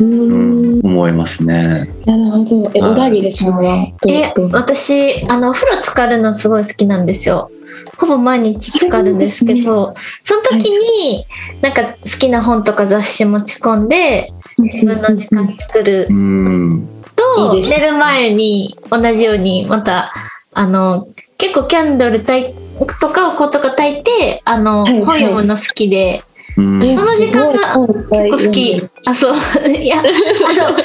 [0.00, 1.88] ううんん、思いますね。
[2.06, 2.70] なるほど。
[2.74, 4.12] え、はい小田切さんはどう？
[4.12, 7.50] えどう私あのお風呂浸かるのすごい好きなんですよ
[7.98, 11.24] ほぼ毎日浸かるんですけどその時に
[11.60, 16.88] なんか好きな本とか雑誌持ち込んで自分の時間作るうん、
[17.36, 17.70] といいです。
[17.70, 20.12] ね寝る前に同じようにまた
[20.52, 21.08] あの
[21.38, 22.54] 結構キャンドルたい
[23.00, 25.04] とかお香とか炊いてあの、はいはい。
[25.04, 26.22] 本読むの好きで
[26.56, 28.82] うん、えその時間が結構好き。
[29.06, 29.32] あそう。
[29.70, 30.82] いやあのちょっとず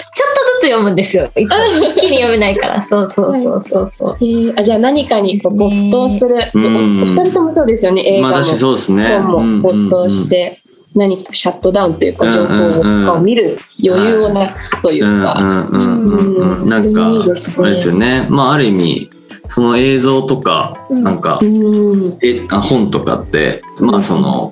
[0.62, 1.30] つ読むんですよ。
[1.36, 1.48] 一
[1.96, 2.82] 気に読めないから。
[2.82, 3.88] そうそうそうそう。
[3.88, 4.60] そうえー。
[4.60, 5.90] あじゃあ何かにこうですね。
[5.90, 7.00] 没頭する、うん。
[7.00, 8.02] おお二人ともそうですよね。
[8.04, 9.20] 映画もまあそうですね。
[9.20, 10.60] 本も没頭して
[10.96, 18.28] 何かシャットダウンというか情報とかを見る余裕をなくすというか、なんかあれですよね。
[18.30, 19.12] まあある意味
[19.48, 22.18] その映像とかうんなんかうん。
[22.24, 24.52] えあ本とかってまあその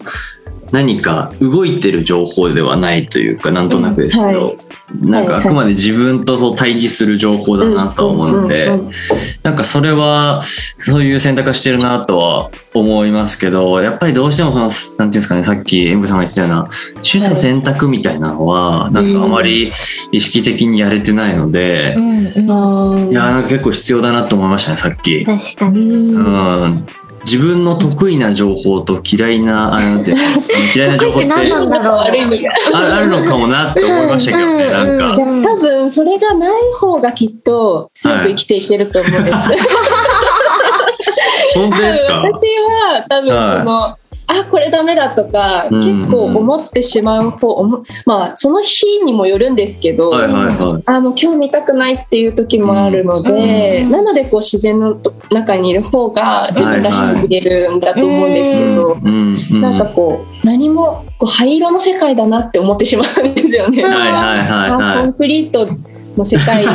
[0.72, 4.58] 何か動いてる情報ではないというかなんとなくですけうんど、
[5.02, 8.70] なんかあくまで自分とそう対峙する情報だなとは思うので、
[9.44, 19.72] なんかそれはそういう選択をしてるなとは思いますけどやっぱりどうしてもそのなんていうんですかねさっきエンブさんが言ってたような取捨選択みたいなのはなんかあまり
[20.12, 22.98] 意識的にやれてないのでう、ん。
[23.06, 23.12] うん。
[23.12, 25.26] いやなんか結構必要だなと思いましたねさっき。
[25.26, 26.14] 確かに。
[26.14, 26.86] うん
[27.30, 29.80] 自分の得意な情報と嫌いなあ
[30.74, 32.08] 嫌いな情報って得意って何なんだろうあ
[33.02, 35.50] るのかもなって思いましたけどね、うんなんか。
[35.50, 39.50] 多分それがない方がきっと強く生きていけると思うんです。
[41.56, 42.14] 本当ですか？
[42.22, 43.82] 私は多分その、
[44.28, 45.80] あこれダメだとか、うん。
[45.80, 50.84] 結構思ってしまう方思まあその日にもよるんですけど、はいはいはい。
[50.86, 53.92] あもう今日見たくないっていう時もあるので、うん。
[53.92, 55.00] なのでこう自然の
[55.32, 59.18] 中にいる方が自分らしく見れるんだと思うんですけど、うん。
[59.18, 59.62] うん。
[59.62, 63.82] なんかこう何もこう灰色の世界だなって思ってしまうんですよね。
[63.82, 64.72] うんはいはいはい。
[64.72, 65.68] はあコンプリート
[66.18, 66.72] の世界で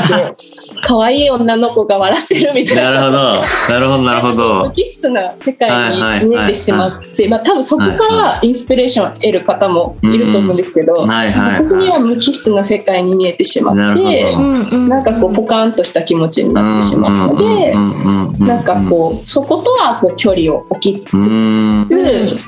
[0.82, 2.76] 可愛い女の子が笑ってるみたい。
[2.76, 2.90] いな。
[2.90, 3.40] なるほど。
[3.72, 4.72] なるほどなるほど無。
[4.72, 16.52] 機質な世界に見えてしまはって、まあ多分そこからインスピレーションを得る方もいると思うんですけど、私にはは無機質な世界に見えてしまってなんかこうポカーンとした気持ちにい。
[16.52, 17.78] なってしまうのでう
[18.42, 21.10] んなんかこうそことはこう距離を置きつ。
[21.88, 22.38] つ、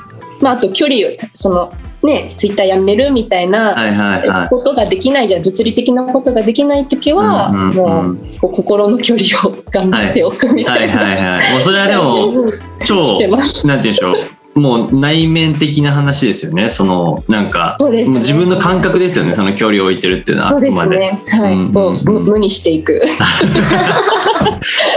[0.40, 1.72] まあ、あと距離をその
[2.04, 4.48] ねツイッターやめるみたいなはいはいはい。
[4.48, 10.96] ことができないじゃん物理的なことができない時は、うんうんうんもう心の距離を頑張っておくみたはいいな。
[10.96, 11.52] はいはい。
[11.52, 12.30] もうそれはでも、
[12.84, 13.24] 超、なんて
[13.64, 14.60] 言うんでしょう。
[14.60, 16.68] もう内面的な話ですよね。
[16.68, 19.34] その、なんか、ねもう自分の感覚ですよね。
[19.34, 20.98] その距離を置いてるっていうのは、あそうですで。
[20.98, 21.22] ね。
[21.26, 21.54] はい。
[21.54, 23.02] うんこう無無にしていく。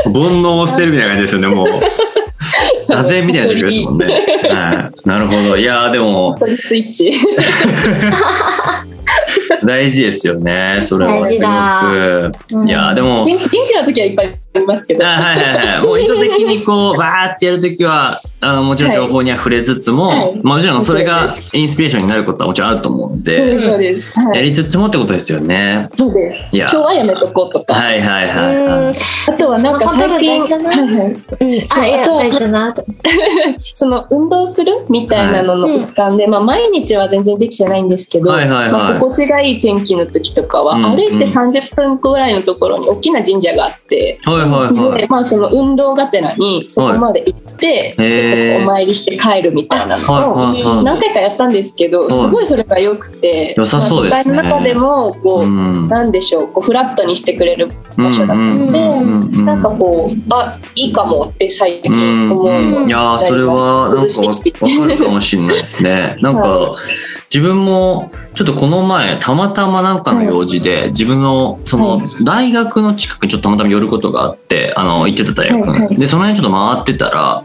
[0.05, 1.68] 煩悩を捨てるみたいな感じですよね、もう。
[2.89, 4.05] 座禅みたいな状況ですもんね。
[4.49, 5.07] はい。
[5.07, 5.57] なるほど。
[5.57, 7.11] いやーでも、スイッチ。
[9.65, 10.79] 大事ですよね。
[10.81, 11.39] それはすご
[12.61, 12.67] く。
[12.67, 15.05] いやーでも、元気な時はいっぱいりますけど。
[15.05, 15.82] あはいはいはい。
[15.84, 24.20] もう意図的にこう、バーってやるときは、あの、もちろん情報には触れつつも、はいもちろんそれがインスピレーションになることはもちろんあると思うんでそうで、す、そうです。
[24.20, 24.38] はい。
[24.38, 25.88] やりつつもってことですよね。
[25.97, 26.47] そうです。
[26.51, 27.74] いや今日はやめとこうとか。
[27.74, 28.95] はいはいはいうんはい。
[29.28, 32.86] あとはなんか最近、はいはいうん、あと
[33.74, 48.13] その運動するみたいなのの一環で、まあ、毎日は全然できてないんですけど、はいはいはいまあ、心地がいい天気の時とかは、うん歩いて30分ぐらいのところに大きな神社があって、はいはいまあ、その運動がてらにそこまで行って、はい。
[48.13, 52.11] ちょっとお参りして帰るみたいなのを何回かやったんですけど、い。
[52.11, 54.37] すごいそれが良くて、良さそうですね。
[54.37, 55.89] の中でもこう、うん。
[55.89, 61.91] なんでしょうこうフラットにしてくれる場所だったので、なんかこうあいいかもって最近
[62.31, 64.13] 思うようになりまいやーそれはなんか
[64.61, 66.17] わわかるかもしれないですね。
[66.21, 66.75] なんかは
[67.33, 75.97] 自分もちょっとこの前たまたまなんかの用事で自分のそのは大学の近くにちょっとたまたま寄ることがあってあの行ってた大学はいはい。
[75.97, 77.43] でその辺ちょっと回ってたら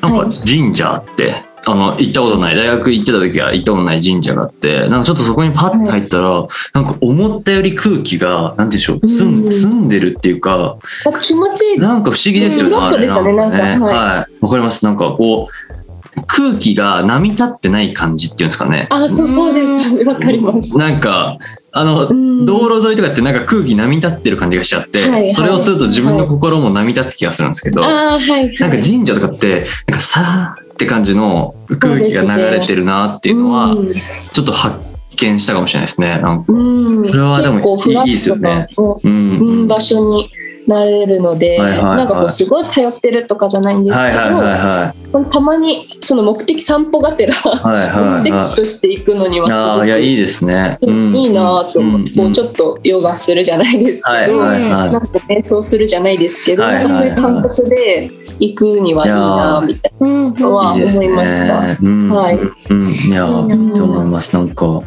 [0.00, 1.34] なんか神社あって。
[1.64, 2.56] あの行ったことない。
[2.56, 6.44] 大学行ってた時は行ったことない神社があってなんかちょっとそこにパッと入ったら、
[6.74, 9.52] なんか思ったより空気がなんでしょう澄んうん。
[9.52, 11.78] 澄んでるっていうかなんか気持ちいい。
[11.78, 12.76] なんか不思議ですよね。
[12.76, 13.58] あれなんか。
[13.58, 13.78] はい。
[13.78, 14.44] はい。
[14.44, 14.84] わかります。
[14.84, 15.81] なんかこう、
[16.26, 18.86] 空気が波立ってない感じっていうんですかね。
[18.90, 19.96] あそうそうです。
[20.04, 20.76] わかります。
[20.76, 21.38] なんか、
[21.72, 22.44] あの、うん。
[22.44, 28.20] 道路沿いとかってなんか空気波立ってる感じがしちゃって、はいはいそれをすると自分の心も波立つ気がするんですけど、はい。
[28.20, 33.88] はいなんか神社とかって、なんかさーって感じの空気が流れてるなっていうのは、うん。
[33.88, 34.78] ちょっと発
[35.16, 36.18] 見したかもしれないですね。
[36.18, 36.52] なんか。
[36.52, 37.04] うん。
[37.06, 38.68] それはでもいいですよね。
[38.76, 40.30] うん場所に
[40.66, 41.96] なれるので、はいはいはい。
[41.98, 45.30] なんかこうすごい通ってるとかじゃないんですけど、はいはいはいはい。
[45.30, 50.78] たまにその目的散歩がてらはいはい目的はい地として行くのにはすあごくあいやいいですね。
[50.80, 54.92] うんいいなと思って、こうちょっとヨガするじゃないですけど、はいはいはい。
[54.92, 61.54] なんか瞑想するじゃないですけど、はいはいなんかそういう感覚で行くにはいいなみたいなのは思いました。
[61.56, 61.76] はい。
[61.80, 62.88] うん。
[62.88, 63.54] いやいいな。
[63.54, 64.82] いいと思いますなんか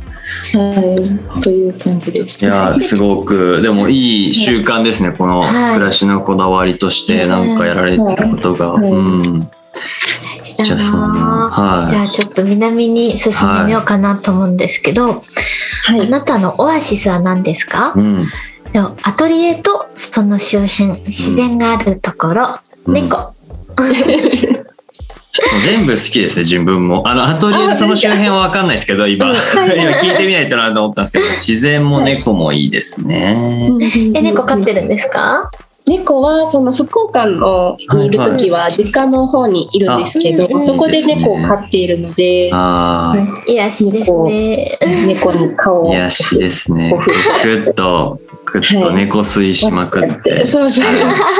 [0.53, 2.43] はい、という感じです。
[2.43, 5.73] いやすごくでもいい習慣ですねこのはい。
[5.76, 8.91] 暮らしのこだわりとしてなんかやられてることが、はい。
[8.91, 9.23] うん。
[10.63, 11.89] じゃあそはい。
[11.89, 15.23] じゃあちょっと南に進んでみようかなと思うんですけど、
[15.86, 18.26] はい、あなたのオアシスは何ですか、うん。
[18.71, 22.93] でもアトリエとその周辺自然があるところ、うん。
[22.93, 23.34] 猫
[25.65, 27.03] 全部好きですね自分も。
[27.05, 29.33] あのアトリエでその周辺は分かんないですけど今 今
[29.97, 33.69] 聞いてみないとなと思ったんですけど自然も猫もいいですね、
[34.13, 35.49] え猫飼ってるんですか？
[35.88, 44.79] 猫はその福岡のにいる時は実家の方にいるんですけど、はいはいそこで猫を飼っているので、ああ癒しですね。
[45.07, 46.91] 猫に顔を癒しですね。
[46.91, 49.55] お風呂ぐっとぐっと猫吸い。
[49.55, 50.85] しまくって、そうそう。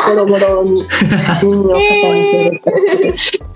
[0.10, 0.84] ボロボロに
[1.44, 1.84] 耳を肩
[2.14, 2.62] にする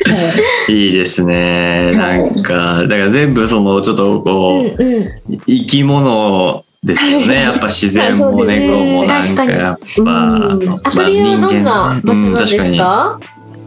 [0.05, 0.73] はい。
[0.73, 1.91] いいですね。
[1.91, 5.05] なんか、だから全部そのちょっとうんこう、うん
[5.45, 7.35] 生き物ですよね。
[7.41, 10.51] やっぱ自然も猫もなん確かやっぱ、
[10.83, 13.19] アトリエはどんな場所なんです人間ねうん確か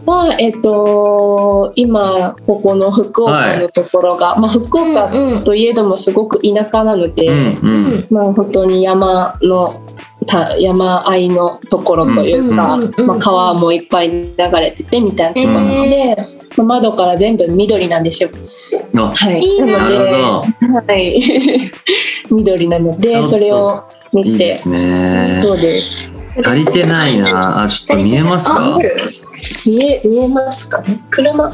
[0.05, 5.09] は、えっと、今ここの福岡のところが、まあ、福岡
[5.43, 7.29] といえどもすごく田舎なので、に。
[7.29, 8.07] うんうん。
[8.09, 9.81] まあ、本当に山の
[10.25, 16.15] た山あいのところというか、うんまあ、川もいっぱい流れててみたいなところなので、
[16.57, 18.29] まあ窓から全部緑なんですよ。
[18.95, 19.83] あ、はい、いいな。
[19.83, 21.21] ので、はい、
[22.31, 23.83] 緑なのでそれを
[24.13, 25.39] 見ていいね。
[25.43, 27.63] そうです足りてないな。
[27.63, 28.55] あ、ちょっと見えますか？
[28.55, 28.75] あ
[29.65, 30.81] 見え見えますか？
[30.81, 31.45] ね車。
[31.45, 31.51] うわ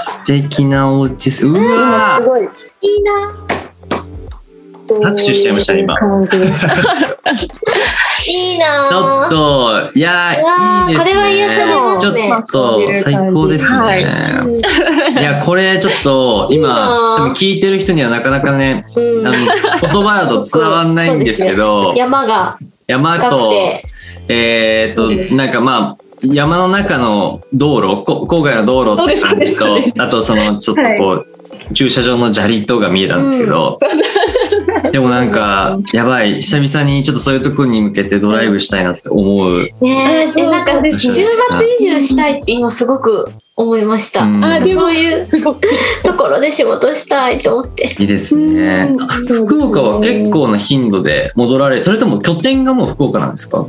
[0.00, 1.24] 素敵なお家。
[1.26, 1.46] です。
[1.46, 2.42] う今わすごい。
[2.80, 3.12] いいな。
[5.02, 5.94] 拍手しちゃいました今。
[5.94, 5.98] い。
[8.26, 10.32] いいちょなっと、いや
[10.88, 11.12] いいですね。
[11.12, 12.12] これは癒されますね。
[12.12, 13.76] ちょっと最高ですね。
[13.78, 14.02] はい。
[14.02, 17.14] いや、これちょっと今、いいな。
[17.16, 19.26] 多分聞いてる人にはなかなかね、うん。
[19.26, 19.36] あの
[19.80, 22.56] 言葉だと伝わんないんですけど、 山が
[22.86, 23.84] 山近くと、て
[24.28, 31.26] えーっと、なんかまあ、山の中の道路、こ郊外の道路って感じとあとそのちょっとこう、
[31.74, 34.00] 駐車場の砂利とが見えたんですけど、そうそ
[34.88, 34.92] う。
[34.92, 39.68] でもなんか、やばい、久々にちょっとそういうとこに向けてドライブしたいなって思う。
[39.80, 41.00] ねえなんかそうです。
[41.00, 41.24] 週末
[41.80, 44.44] 移住したいって今すごく思いました、うん。
[44.44, 45.68] あでもそういうすごく。
[46.04, 47.96] ところで仕事したいと思って。
[47.98, 48.88] いいですね。
[48.92, 49.02] うん。
[49.02, 53.66] あ福岡は結構な頻度で戻られ、それとも拠点がもう福岡なんですか？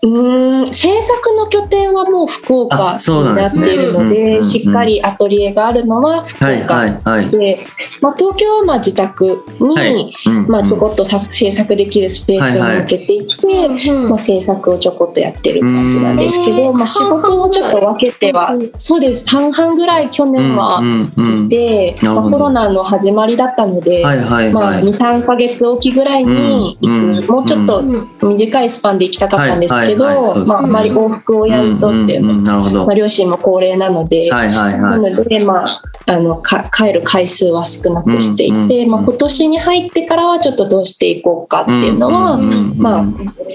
[0.00, 4.42] うん制作の拠点はもう福岡あそうなんになっているのでうんうんうんうん。
[4.44, 7.30] しっかりアトリエがあるのは福はい岡はいはい。
[7.30, 7.64] で、
[8.00, 10.12] まあ、東京はまあ自宅に、はい。
[10.26, 13.68] うんまあ、ちょこっとさ制作できるスペースを設けていて、
[14.08, 16.76] まあ、制作をちょこっとやってる感じなんですけど、うん。
[16.76, 19.28] まあ、仕事をちょっと分けてはうんそうです。
[19.28, 22.22] 半々ぐらい去年はうんうんいて、なるほど。
[22.22, 24.84] まあ、コロナの始まりだったので、はいはいまあ、はい。
[24.84, 28.08] 23か月おきぐらいに行く、うんうんもうちょっとうん。
[28.22, 32.86] 短いスパンで行きたかったんですけど、はいはいはいそうですまあ、あまり往復をやるとっていうのんんんなるほど。
[32.86, 35.12] まあ、両親も高齢なので、はいはいなはい。
[35.12, 43.04] ので、まあ、あのか帰る回数は少なくしていて、うんうんまあ、今年に入ってからはちょっとどうしていこうかっていうのは、うんうんうんまあ、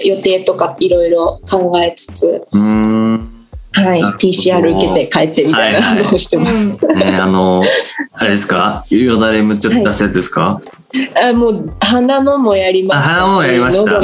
[0.04, 3.33] 予定とかいろいろ考えつつ、うーん。
[3.74, 4.00] はい。
[4.18, 6.52] PCR 受けて帰ってみたいなのをしてます。
[6.54, 6.98] うん。
[6.98, 7.62] ねあの、
[8.12, 8.84] あれですか？
[8.90, 10.60] よだれむっちゃ出すやつですか、
[11.20, 13.14] あもう鼻のもやりました。
[13.14, 14.00] 鼻もやりました。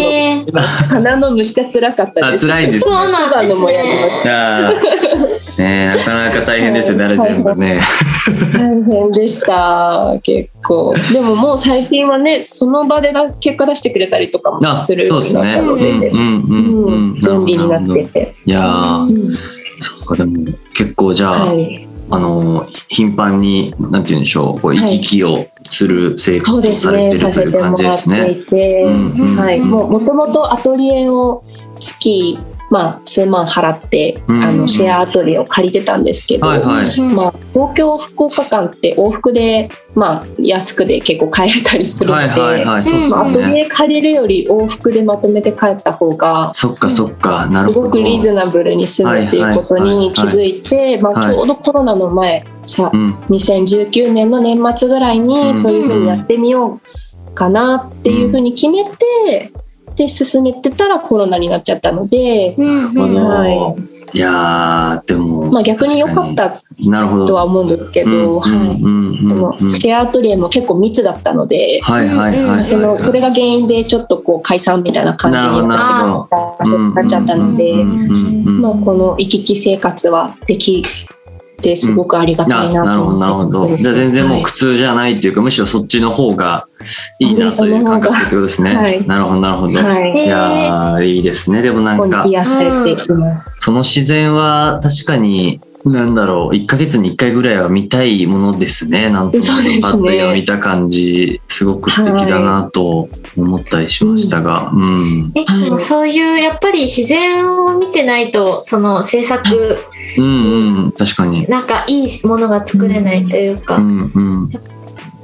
[0.88, 2.46] 鼻のむっちゃ辛かったあ、です。
[2.48, 2.94] 辛いんですね。
[2.96, 4.72] そうなんです喉のもやりましじゃあ、
[5.58, 7.80] ねなかなか大変ですよね、あれ全部ね。
[8.52, 9.12] 大変。
[9.12, 10.18] でした。
[10.22, 10.94] 結構。
[11.12, 15.54] でももう最近はねその場でだ結果出してくれたりとかもあ、するそうですね。
[15.60, 16.18] うんようになったので、うん。
[16.18, 17.10] うんううん。
[17.10, 17.14] ん。
[17.14, 18.04] 便利になって。
[18.06, 19.32] て、いやー、うん
[19.80, 28.20] そっか、でも結構じゃあ、はい、あの、頻繁に、なんて言うんでしょう、こう、行き来をする生活をされてるという感じですね。
[29.36, 31.44] はい、もうもともとアトリエを
[31.78, 32.38] 月、
[32.70, 36.96] まあ、数万払って、うんあのシェアアトリエを借りてたんですけど、はいはい。
[36.96, 43.32] うんまあ、東京福岡間って往復で、まあ、安くで結構買えたりするのはで、ア。
[43.32, 47.82] トリエ借りるより往復でまとめて帰った方がそっかそっか、なるほど。
[47.82, 53.14] すごくリーズナブルに済むっていうことに気づいて、まあ、ちょうどコロナの前さうん。
[53.30, 56.80] 2019年の年末ぐらいうんにそういうふうにやってみよ
[57.32, 59.52] うかなっていうふうに決めて、
[60.00, 65.52] で進めてたらコロナになっちゃったので、うんなるほどはいいやー、でも。
[65.52, 66.90] まあ、逆に良かっ確た。
[66.90, 67.26] なるほど。
[67.26, 71.80] とは思うんですけど、シェアアトリエも結構密だったので。
[72.64, 76.26] そのそれが原因でちょっとこう解散みたいな感じに私が
[76.92, 80.82] なっちゃったので、うんうんうんうんまあ、この行き来生活はでき
[81.60, 83.76] てすごくありがたいななるほどと思ってなるほど。
[83.76, 86.66] じゃあ全然もう苦痛じゃないっていうか、むしろそっちの方が
[87.20, 88.76] いいなという感覚ってことですね。
[88.76, 89.78] はいなるほどなるほど。
[89.78, 91.62] はいいやーいいですね。
[91.62, 93.60] でもなんかに癒されています。
[93.60, 95.60] その自然は確かに。
[95.84, 99.08] なんだろう1ヶ月に1回ぐらいは見たいものですね。
[99.08, 109.78] なんとなくパッと今見た感じすごく素敵だなと思ったりしましたが、うん、でもそういうやっぱり自然を見てないとその制作
[110.18, 110.92] うんうん。
[110.92, 111.46] 確かに。
[111.48, 114.50] なんかいいものが作れないというか、うんうん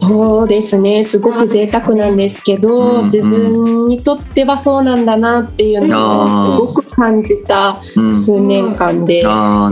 [0.06, 1.04] そうですね。
[1.04, 8.14] すごく贅沢なんですけど、うん自分にとってはそうなんだなっていうのをすごく感じたうん。
[8.14, 9.22] 数年間で。
[9.24, 9.70] は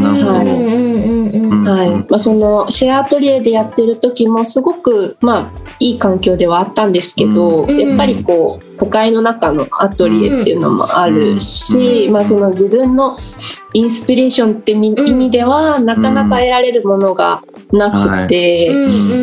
[1.85, 1.91] い。
[2.09, 7.79] まあ、そのシェアアトリエでやってる時もすごく、まあ、いい環境ではあったんですけど、うん。
[7.79, 13.19] やっぱりこう都会の中のアトリエっていうのもあるし、うんまあ、その自分の
[13.73, 17.91] インスピレーションって意味ではなかなか得られるものがな
[18.25, 18.71] くて、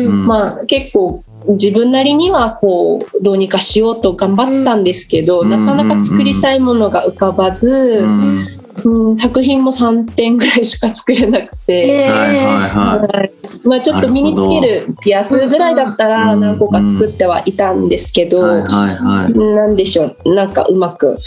[0.08, 8.44] まあ、結構自分なりにはこうどうにかしようと頑張ったんですけど、うんなかなか作りたいものが浮かばず、うん
[8.84, 12.06] うん作品も3点ぐらいしか作れなくて。
[12.06, 12.10] えー。
[12.10, 18.68] はいはいははいまあ、ちょっと身につけるピアスぐらいだったら何個か作ってはいたんですけいど、はいはい
[19.02, 19.32] はい。
[19.56, 20.34] なんでしょう。
[20.34, 21.18] なんかうまく、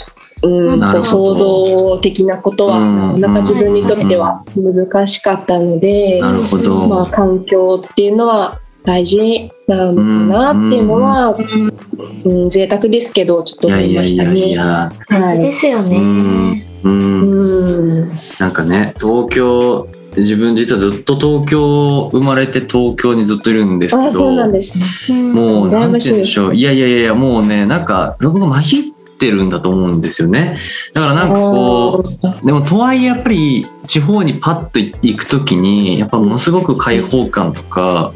[0.42, 3.20] うん、こう想ど像的なことはうん。
[3.20, 14.50] なかなか自分にとっては難しかったので、なるほど、まあ、環境っていうのは大事なのかなっていうのは、うん贅沢ですけどちょっといや思いましたね。
[14.50, 15.52] や大事ではい。
[15.52, 16.62] すよね、うん。
[16.84, 18.08] ううんん。
[18.38, 25.18] なんかね東京自分実はずっと東京生まれて東京にずっといるんですけどあそうなんですね。
[25.18, 25.32] うん。
[25.32, 26.54] もう、羨なんましいですて言うんでしょう。
[26.54, 30.54] いやいやいや、もうね、なんか、僕がまひってるんだと思うんですよね。
[30.92, 32.04] だからなんかこ
[32.42, 38.12] う、でもとはいえやっぱり地方にパッと行くときに、やっぱものすごく開放感とか、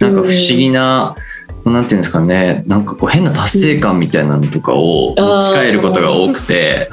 [0.00, 1.14] なんか不思議な、
[1.64, 6.90] なんていうんですかね、なんかこう変な達成感みたいなのとかを持ち帰ることが多くて、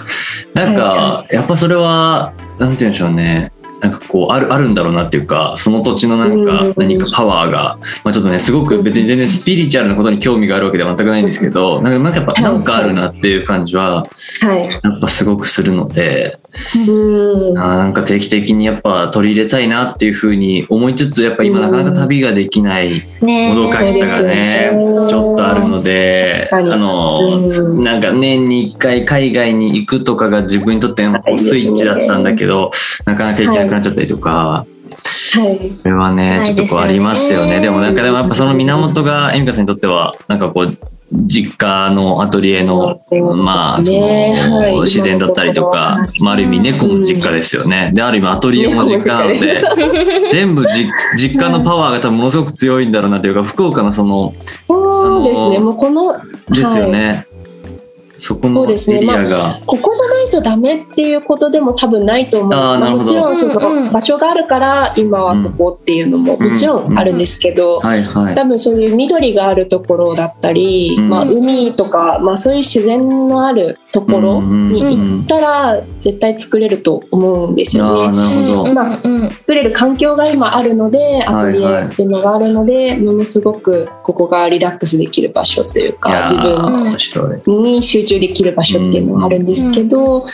[0.53, 3.51] なんかやっぱそれは、なんていうんでしょうね、
[3.81, 6.73] なんかこうあるあるんだろうなっていうかその土地のなんかうん。
[6.77, 14.07] 何かパワーが、まあ、ちょっとねすごく別に全然スピリチュアルなことに興味があるわけでは全くないんですけどなんかなんかやっぱなんかあるなっていう感じは
[14.41, 14.63] はい。
[14.83, 16.39] やっぱすごくするので
[16.87, 17.53] うん。
[17.53, 22.89] なんか定期的にやっぱ取り入れたいなっていうふうに思いつつやっぱ今なかなか旅ができない
[23.21, 27.83] ねもどかしさがねそうですよねちょっとあるのであのうん。
[27.83, 31.03] なんか年に1回海外に行くとかが自分にとって
[31.37, 32.71] スイッチだったんだけど
[33.05, 34.65] なかなか行けなくなっちゃったりとか。
[35.33, 35.69] はい。
[35.69, 37.59] これはね、ちょっとこうありますよね。
[37.59, 40.77] でもなんかでもやっぱその源がエミカさんにとっては、なんかこう、
[41.11, 47.91] 実家のアトリエの、うんまあ、その、自然だったりとか、まあ、ある意味猫も実家ですよね。
[47.93, 49.63] で、ある意味アトリエも実家なので、
[50.29, 54.33] 全部じ実家のパワーが多分ものすごく強いんだろうなというか、福岡のその、
[54.67, 55.59] そうですね。
[55.59, 56.13] もうこの
[56.49, 56.91] ですよはい。
[56.91, 57.26] ね。
[58.17, 59.61] そこそのうですねエリアが。
[59.65, 67.81] ここじゃないとダメっていうことでも多分ないと思うんでまあもちろんその場所があるから今はここっていうのももちろんあるんですけど。
[68.35, 78.17] 多分そういう緑があるところだったり、うんまあ、海とか、まあ、そういう自然のあるところに行ったら絶対作れると思うんですああ、よね。
[78.17, 78.63] なるほど。
[78.63, 86.97] うんうんうん作れる環境が今あるのでアトリエっていうのがあるので、ものすごくここがリラックスできる場所というか自分。
[87.63, 90.27] に集中できる場所っていうのはあるんですけど、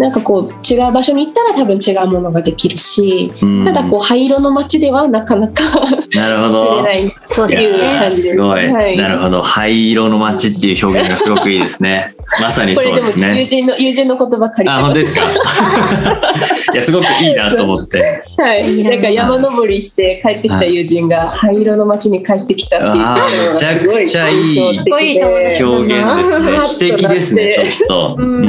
[0.00, 3.64] なんかこう違う場所に行ったら多分違うものができるし、うん。
[3.66, 5.62] ただこう灰色の街ではなかなか
[6.16, 6.82] なるほ作どれ。
[6.84, 8.30] ないいそうですねやー感じです。
[8.30, 8.96] すごい、はい。
[8.96, 9.42] なるほど。
[9.42, 12.14] 灰色の街っていう表現がすごくいいですね。
[12.40, 13.40] まさにそうですね。
[13.42, 14.64] 友人の友人の言葉借りて。
[14.64, 14.78] ます。
[14.78, 15.20] あ本当ですか？
[16.72, 18.22] いやすごくいいなと思って。
[18.38, 18.82] はい。
[18.82, 25.22] なんか山登りして帰ってきた友人が灰色の街に帰ってきたって言ってたのがすごいあーめちゃくちゃいい印象的
[25.62, 26.60] 表現ですね。
[26.62, 28.16] 詩的ですねちょっと。
[28.18, 28.40] ううん。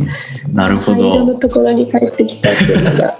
[0.00, 0.08] ん
[0.52, 3.16] なるほ灰色のどところに帰ってきたっていうのが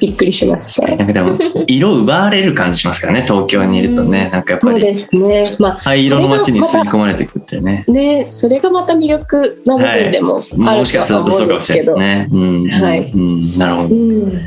[0.00, 0.86] びっくりしました。
[0.96, 1.36] なんかでも
[1.66, 4.30] 色奪われる感じしますからね東京にいるとね。
[4.32, 4.74] なんかやっぱり。
[4.74, 5.54] そうですね。
[5.58, 7.84] まあ灰色の街に吸い込まれていくってね。
[7.88, 11.84] ね、それがまた魅力な部分でもあるもしかすとは思うかもうんですけど。
[11.84, 12.70] しれないですねうん。
[12.70, 13.12] はい。
[13.14, 13.58] うん。
[13.58, 13.94] なるほど。
[13.94, 14.40] うん。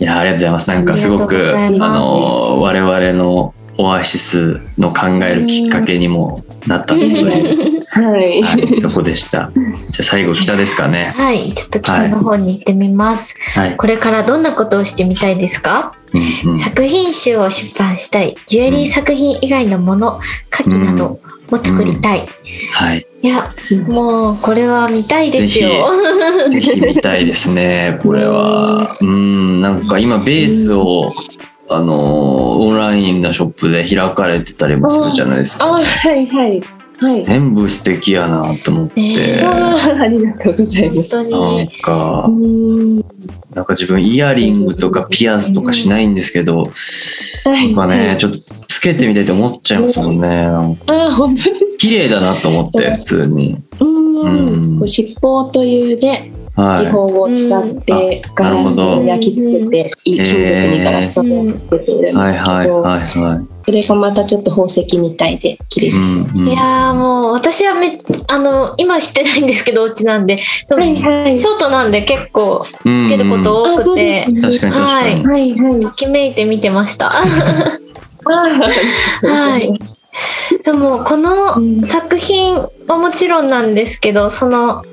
[0.00, 0.70] いやありがとうございます。
[0.70, 8.42] なんかすごくあの我々のオアシスの考えるきっかけにもなったという はい。
[8.42, 8.80] はい。
[8.80, 9.50] とこでした？
[9.52, 9.64] じゃ
[10.00, 11.12] あ最後北ですかね。
[11.14, 11.52] はい。
[11.52, 13.76] ちょっと北の方に行ってみます、はい。
[13.76, 15.94] これからどんなことをしてみたいですか、
[16.44, 16.58] うんうん。
[16.58, 18.36] 作品集を出版したい。
[18.46, 20.20] ジュエリー作品以外のもの
[20.52, 21.20] 書きなど
[21.52, 22.26] を作りたい、
[22.72, 23.06] はい。
[23.22, 23.52] いや
[23.86, 25.88] もうこれは見たいですよ。
[26.50, 26.80] ぜひ。
[26.80, 28.00] 見たいですね。
[28.02, 28.88] これは。
[29.00, 29.62] うん。
[29.62, 31.12] なんか今ベースを
[31.70, 35.66] あのオンラインのショップで開かれてたりもするじゃないですか。
[35.66, 36.62] あ、はいはい
[36.98, 37.24] はい。
[37.24, 39.00] 全部素敵やなと思って。
[39.00, 41.10] ねあー ありがとうございます。
[41.10, 42.96] 本当なんにかうん。
[43.54, 46.70] なんか自分イヤリングとかピアスとかしないんですけど、
[47.46, 48.38] なんかね、ちょっと
[48.68, 50.28] つけてみたいと思っちゃいますもんね。
[50.28, 51.80] なんかあ、本当ですか？
[51.80, 53.56] 綺麗だなと思って、普通に。
[53.80, 54.04] うん。
[54.22, 56.32] うんこう尻尾というね、はい。
[56.56, 65.90] 技法を使ってガラスを焼き付けて、いい金属にガラスを焼き付けているんはいですけど、はいはいはそれがまたちょっと宝石みたいで綺麗い。
[65.90, 66.14] です。
[66.16, 67.98] うんうんいやーもう私はめ
[68.28, 70.36] あの今してないんですけどお家なんで
[70.68, 72.78] 多分はいショートなんで結構つ
[73.08, 74.40] けること多くてですね。
[74.42, 75.24] 確かに確かに。
[75.24, 75.80] はいはい。
[75.80, 77.10] ときめいて見てました
[78.24, 79.72] はい。
[80.62, 82.54] でもこの作品
[82.86, 84.84] はもちろんなんですけどその、は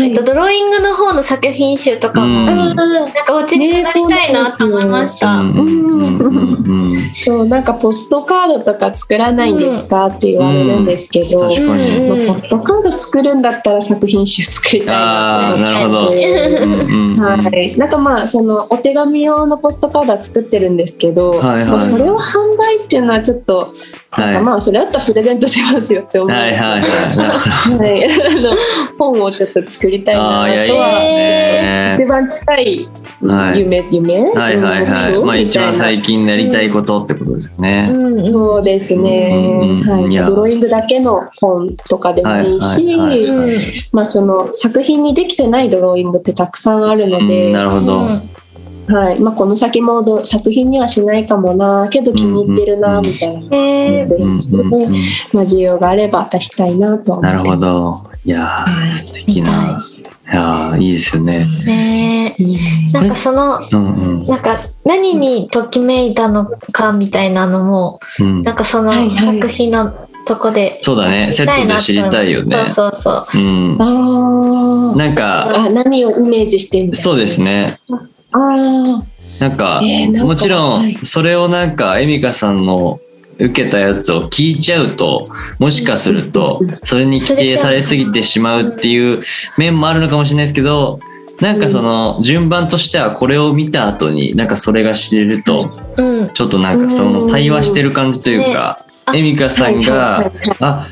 [0.00, 0.10] い。
[0.10, 2.76] えっと、ドローイングの方の作品集とかも、うん。
[2.76, 5.28] なんかお家に飾りたいなと思いました。
[5.32, 7.10] うんうんうんうんうん。
[7.14, 11.96] そうなんかポストカードとか作らないんですか、って言われるんですけど、確かに。
[11.96, 12.18] うん。
[12.18, 16.08] まあポストカード作るんだったら作品集作りたいなああ、なるほど。
[16.08, 21.64] ってうんうんうんはい、なんかまあそのお手紙用のポストカードは作ってるんですけど、はいはい。
[21.66, 23.74] まあ、それを販売っていうのはちょっと
[24.16, 27.37] なんかまあそれだったらプレゼントしますよって思う、はいはいはい。
[27.38, 28.36] はい。
[28.36, 28.56] あの
[28.98, 30.22] 本をちょっと作りたいど。
[30.22, 31.96] ああ、いや、いいなとはね。
[31.98, 32.88] 一番近い
[33.22, 33.60] はい。
[33.60, 35.24] 夢、夢はいはいはい。
[35.24, 37.90] まあ一番最近近やりたいことってことですよね。
[37.92, 38.18] うん。
[38.20, 38.32] うん。
[38.32, 39.30] そうですね、
[39.62, 40.06] うんうんはい。
[40.06, 40.26] いや。
[40.26, 47.28] ドローイングだけの本とかでもいいし、はいはいはいうんまあ、その作品にできてないドローイングってたくさんあるのうん。
[47.28, 48.08] で、なるほど。
[48.88, 49.20] はい。
[49.20, 51.88] まあ、この先もど作品にはしないかもな。
[51.90, 54.14] けど気に入ってるなうんみたいな、えー。
[54.14, 54.92] うんうんうん
[55.32, 58.10] まあ、需要があれば出したいなとは思なるってほど。
[58.24, 58.90] いやー、はい。
[58.90, 59.78] 素敵な。
[59.94, 60.34] い。
[60.34, 61.46] やーいいですよね。
[61.64, 64.26] ねえなんかそのうんうん。
[64.26, 68.42] なんか何にときめいたのかみたいなのもうん。
[68.42, 69.92] なんかその作品の
[70.26, 71.32] とこでそうだね。
[71.32, 72.44] セットで知りたいよね。
[72.44, 73.40] そうそうそう。
[73.40, 73.42] う
[73.76, 73.76] ん。
[73.80, 74.96] あー。
[74.96, 76.96] なんか、あ何をイメージしてみたいな。
[76.96, 77.78] そうですね。
[78.32, 83.00] なんか、えーもちろんはい、それをなんか、エミカさんの
[83.38, 89.22] 受けたやつを聞いちゃうと、もしかするとそれに規定されすぎてしまうっていう
[89.56, 90.98] 面もあるのかもしれないですけど、
[91.40, 96.30] なんかその順番としてはこれを見た後になんかそれが知れるとうん。
[96.30, 100.86] ちょっとなんかその対話してる感じというか、ねエミカさんがはいはいはいはい「あ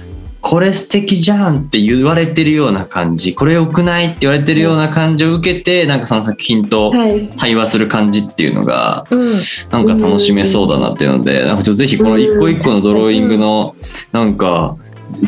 [0.49, 3.35] これ素敵じゃん」って言われてるような感じ。
[3.35, 7.29] これ良くないって言われてるような感じを受けてなんかその作品とはい。
[7.37, 9.33] 対話する感じっていうのがうん。
[9.73, 13.75] なんか楽しめそうだなっていうのでなんかちょっとぜひこの一個一個のドローイングの
[14.13, 14.77] なんか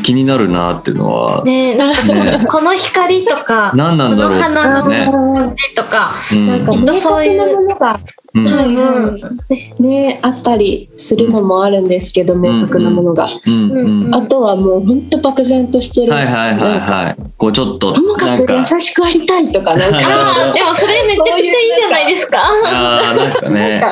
[0.03, 5.07] 気になるなっていうのはねなんかこねのこの光とか何なんだろうこの花のね。
[5.39, 8.01] 感じとか、うんなんかきっとそういうものが
[8.35, 13.26] うんはいうんねあったりするのもあるんですけど、ん明確なものが。
[13.26, 16.12] うんうんうんあとはもう本当漠然としてる。
[16.12, 17.16] はいはいはいはい。
[17.37, 22.39] こうちょっとともかく優しくありたいとかなんかでもそれめちゃくちゃいいじゃないですか。
[22.43, 23.83] あーなんかね。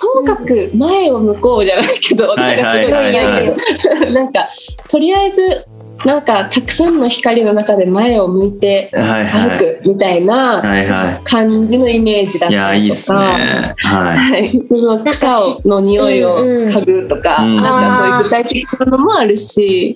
[0.00, 3.40] かともかく前を向こうじゃないけど、 なんかすごいな
[4.08, 4.12] い。
[4.12, 4.48] なんか
[4.88, 5.66] とりあえず
[6.04, 8.90] なんかたくさんの光の中で前を向いて。
[8.92, 13.38] 歩くみたいな感じのイメージだったりとか。
[13.38, 13.74] ね。
[13.76, 19.94] ははい、その草をの匂いを嗅ぐとか、なんかそういう具体的なのもあるし、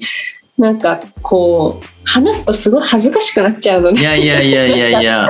[0.57, 3.95] なんかこう話すとすごい恥ずかしくなっちゃうのい。
[3.95, 4.03] いね。
[4.03, 5.29] やいやいやいやいや。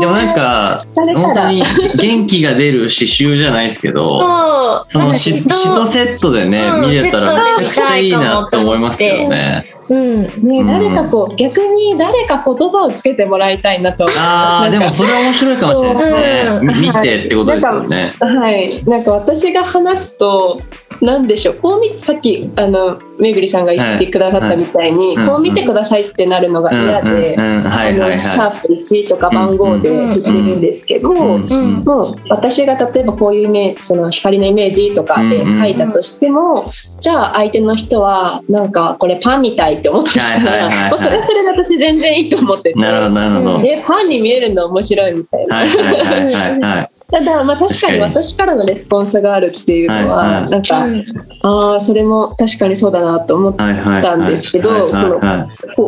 [0.00, 1.62] でもなんか本当に
[1.98, 4.46] 元気が出る刺繍じゃないですけど。
[4.88, 9.64] そのシなんかシトセットでね、うん見れたらめちゃくちゃいいなって思いますけどね。
[9.88, 10.28] うんね、
[10.60, 16.58] うん誰かこう逆に誰か言葉をつけてもらいたいなとああでもそれは面白いかもしれないですね。
[16.60, 18.12] うんみ見てってことですよね。
[18.18, 20.60] はい、なんか私が話すと
[21.00, 21.54] 何でしょう。
[21.56, 26.84] こう見さっきあのめぐりさんが言ってくださったみたいに、はいこう見てくださいってなるのがうん。
[26.84, 27.56] 嫌で、うん。
[27.58, 27.62] うん。
[27.64, 31.18] はいはいあのシャはープ1とか番号で振ってるんですけど、い。
[31.18, 31.46] うん。
[31.46, 31.84] うん。
[31.84, 42.78] もう私が例えばこういうイメージその光のイメージとかで書いたとしても、じゃあ相手の人はなんかこれパンみたいって思ったとしたら、それはそれで私全然いいと思ってて。
[42.78, 43.54] なるほどなるほど。
[43.54, 45.84] はいでパンに見えるの面白いみたいな、はいはい
[46.32, 46.95] はいはい。
[47.08, 51.04] ただまあ確かに私からのレスポンスがあるっていうのは、はいはいなんか、うん
[51.42, 53.56] ああそれも確かにそうだなと思っ。
[53.56, 54.90] たんですけどう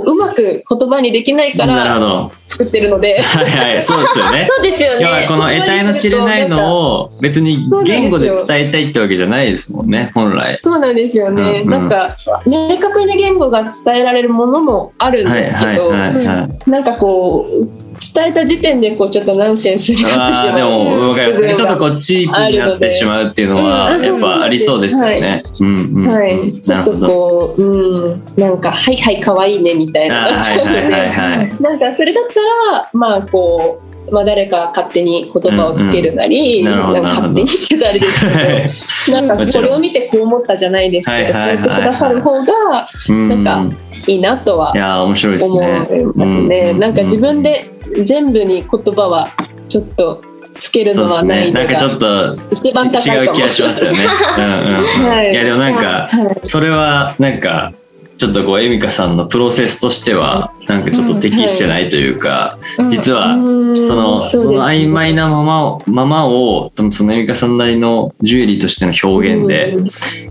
[0.06, 2.32] うまく言葉にできないかなるほらど。
[2.58, 4.44] 作ってるのではいはい、そうですよね。
[4.50, 10.56] そうですよねこの得体の知れないのを別に言語で伝えたいってわけじゃないですもんね、本来。
[10.56, 16.70] そうなんですよね、うんうんなんか明確に言語が伝えられるものもあるんはいですけど、はいはいはい。
[16.70, 21.54] なんかこう伝えた時点でこうちょっとナンセンスになってしああ、でまうも、わかりますね。
[21.56, 25.42] ちょっとこう、チープになってしまうっていうのは、うんやっぱありそうですよね。
[25.60, 26.08] うんうん。
[26.08, 26.92] はい、ちょっと。
[26.92, 31.00] こう、うん、なんか、はいはい、可愛いねみたいなはいはいはいで、は
[31.42, 31.52] い。
[31.60, 32.47] なんかそれだったら、
[32.92, 43.76] まあこう、まあ誰か勝手に言葉をつけるなり、うんうんな勝手に言ってたらあれですけど、 なんかこれを見てこう思ったじゃないですけど、そう言ってくださる方がうんなんか
[44.06, 45.78] いいなとはいやー、面白いです思いね。
[46.14, 46.70] ますね。
[46.72, 47.70] うんなんか自分で
[48.04, 49.28] 全部に言葉は
[49.68, 50.22] ちょっと
[50.58, 51.90] つけるのはないのそうですね。
[51.90, 53.18] なんかちょがっと一番高い。
[53.18, 53.98] 違う気がしますよね。
[54.38, 54.50] うんうん。
[55.08, 56.08] はいいやでもなんかは
[56.44, 57.72] いそれはなんか
[58.18, 62.90] ちょっとこうエミカさんのプロセスとしてはなんかちょっと適してないというか、うん。
[62.90, 69.76] 実はそそのその曖昧ななままをままをそのエミカさんなりのジュエリーとしての表現で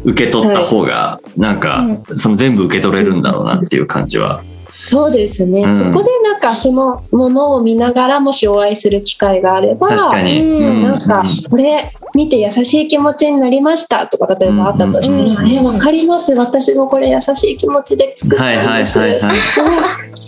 [0.04, 4.42] 受け取った方がなんかその全部受け取れるんだろうなっていう感じは。
[4.90, 5.74] そうですね、うん。
[5.74, 10.42] そこでなんかそのものを見ながらもしお会いする機会があれば確かに。
[10.42, 15.34] うんなんかこれ見て優しい気持ちになりましたとか例えばあったとしてうん。
[15.34, 16.34] も、えわかります。
[16.34, 19.36] 私もこれ優しい気持ちで作ったんです、はいはい。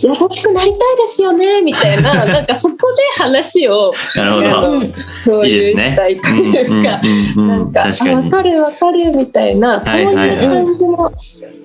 [0.00, 1.62] 優しくなりたいですよね。
[1.62, 2.24] みたいな。
[2.24, 3.92] なんかそこで話を
[5.24, 7.00] 共有したいというか。
[7.36, 8.10] うんうんうんうんなんか確かに。
[8.10, 10.28] あ分かる分かるみたいな、はいはいはい。
[10.30, 11.12] こういう感じの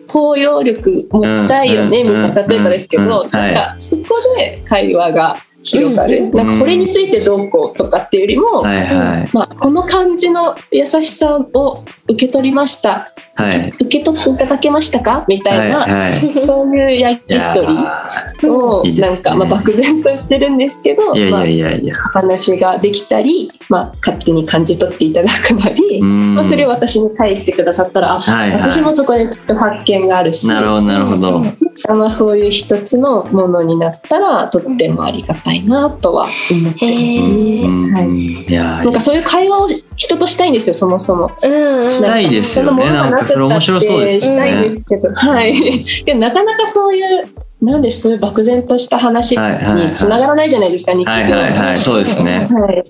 [0.07, 2.47] 包容力持ちたいよね、うんみたいな。
[2.47, 4.03] 例えばですけど、なんかそこ
[4.37, 9.29] で会話が広がる、うんなんかこれについてどうこうとかっていうよりも、はいはい。
[9.33, 13.11] まあ、この感じの優しさを受け取りました。
[13.33, 13.69] はい。
[13.69, 15.25] 受け取っていただけましたか？
[15.27, 16.11] みたいな、はいはい。
[16.13, 18.51] そういうやり取りー。
[18.51, 21.71] をなんか、まあ、漠然としてるんですけどいやいまあやいや。
[21.77, 21.95] いや。
[21.95, 26.35] 話ができたり、まあ、勝手に感じ取っていただくなり、うん。
[26.35, 28.61] まあ、それを私に返してくださったら、あはいはい。
[28.61, 31.41] 私もそこできっと発見があるし、なるほどなるほど。
[31.89, 39.67] まあ、そういう一つのものになったらとってもありがたいなとは思ってますはいいやなんかそういう会話を
[39.97, 41.31] 人としたいんですよそもそも。
[41.43, 42.85] うんしたいですよね。
[42.85, 44.75] なんかそれ面白そうですしたいんねで。
[44.75, 45.83] すけど、はい。
[46.03, 47.27] でもなかなかそういう
[47.61, 52.47] なんでそういう漠然とした話はいはいはいにつながらないじゃないですか、日常はいはいはい、そうですね。
[52.51, 52.83] はい、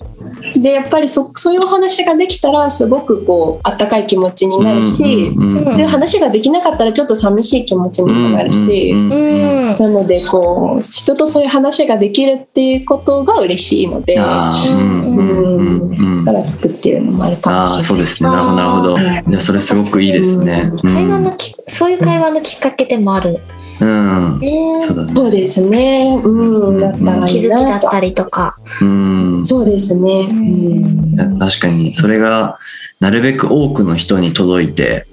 [0.65, 9.77] でやっぱりそそういうお話ができたらすごくこうあったかい気持ちになるし、うんうんそういう話ができなかったらちょっと寂しい気持ちにもなるし、うんうんうんうん。
[9.77, 15.17] なのでこう人とそういう話ができるっていうことが嬉しいのでうん。
[15.17, 15.54] うん
[15.87, 16.19] うん。
[16.19, 18.29] うんから作ってるのもあるかああもしれないそうですね。
[18.29, 19.39] なるほどなるほど。
[19.39, 20.71] それすごくいいですね。
[20.71, 20.93] うん。
[20.93, 23.39] 会話のきそういう会話のきっかけでもある。
[23.81, 24.39] うん。
[24.39, 25.13] ねそうだね。
[25.15, 26.21] そうですね。
[26.23, 26.77] うん。
[26.77, 28.55] だったらい気づきだったりとか。
[28.81, 29.45] うん。
[29.45, 30.27] そうですね。
[30.29, 31.39] うん。
[31.39, 31.93] 確かに。
[31.93, 32.57] それが
[32.99, 35.05] なるべく多くの人に届いて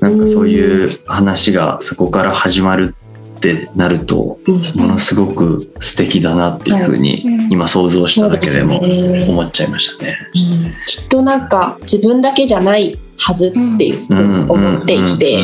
[0.00, 2.94] なんかそういう話がそこから始まる
[3.36, 4.62] ってなるとうん。
[4.74, 7.52] ものすごく素敵だなっていうふうにうん。
[7.52, 10.18] 今想像しただけでも思っちゃいましたね。
[10.34, 10.72] うん。
[10.86, 15.42] きっとなんか自分だけじゃないはずっていうふうに思っていて、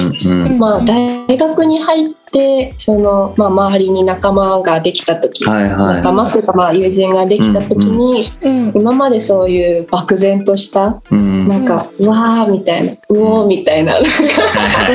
[0.59, 8.63] まあ、大学に入ってその、まあ、周りに仲間ができた時、はいはい仲間というかまあ友人ができた時に、うん。
[8.75, 14.09] 今までそういう漠然としたうんなんか、うわーみたいなうおーみたいななんか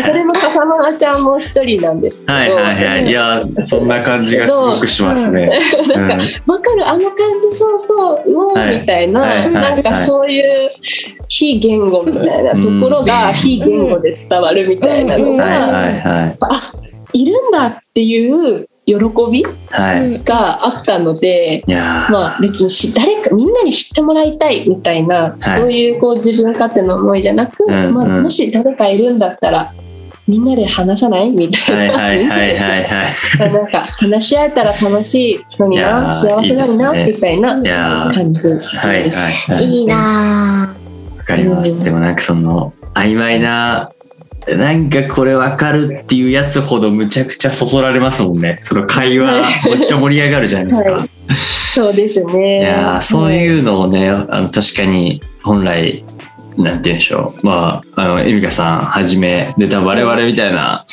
[0.01, 5.59] それも笠間ちゃんも一人なんですけど、はいはいはいいやそんな感じがすごくしますね。
[5.95, 10.71] うんかるあの感じそうそううおーはいみたいな、はいはいなんかそういう
[11.27, 16.37] 非言語みたいなところが非言語で伝わるみたいなのが、はいはいはい。
[16.41, 16.73] あ
[17.13, 18.95] いるんだっていう喜
[19.31, 20.23] びはい。
[20.23, 22.11] があったので、いやー。
[22.11, 29.73] まあ別にし誰かみんなに知ってもらいたいみたいな、そういうこう自分勝手な思いじゃなく、うんまあ、うんもし誰かいるんだったら
[30.27, 33.53] みんなで話さないみたいな、はいはいはいはいはい。
[33.53, 38.67] なんか話し合えたら楽しいのにな幸せなのになみたいな感じです。
[38.67, 39.65] はいはいはい。
[39.65, 40.76] いいなわ
[41.27, 41.71] かります。
[41.71, 43.91] うんでもなんかその曖昧な
[44.47, 48.57] なんかこれわかるっていうやつほどむちゃくちゃそそられますもんね。
[48.61, 50.91] その会話めっちゃ盛り上がるじゃないですか。
[50.91, 51.09] はい
[51.77, 52.61] そうですね。
[52.61, 56.03] いやーそういうのをねあの確かに本来
[56.57, 60.85] なんて言うんでしょうまああのエミカさんはじめで多分我々みたいな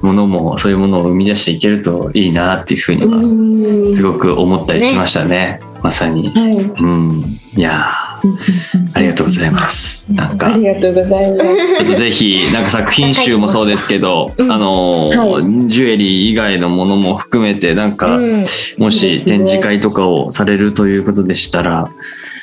[0.00, 5.60] ものもそういうものを生み出していけるといいなっていうふうにはうんすごく思ったりしましたね。
[5.80, 6.30] まさに。
[6.30, 6.56] はい。
[6.56, 7.38] うん。
[7.56, 8.01] いやー
[8.94, 10.12] ありがとうございます。
[10.12, 11.44] なんかありがとうございま
[11.84, 11.96] す。
[11.96, 18.44] ぜひなんか作品集もそうですけど、うんあのーはジュエリー以外のものも含めてなんか、うん。
[18.78, 21.90] もし展示会とかをされるということでしたら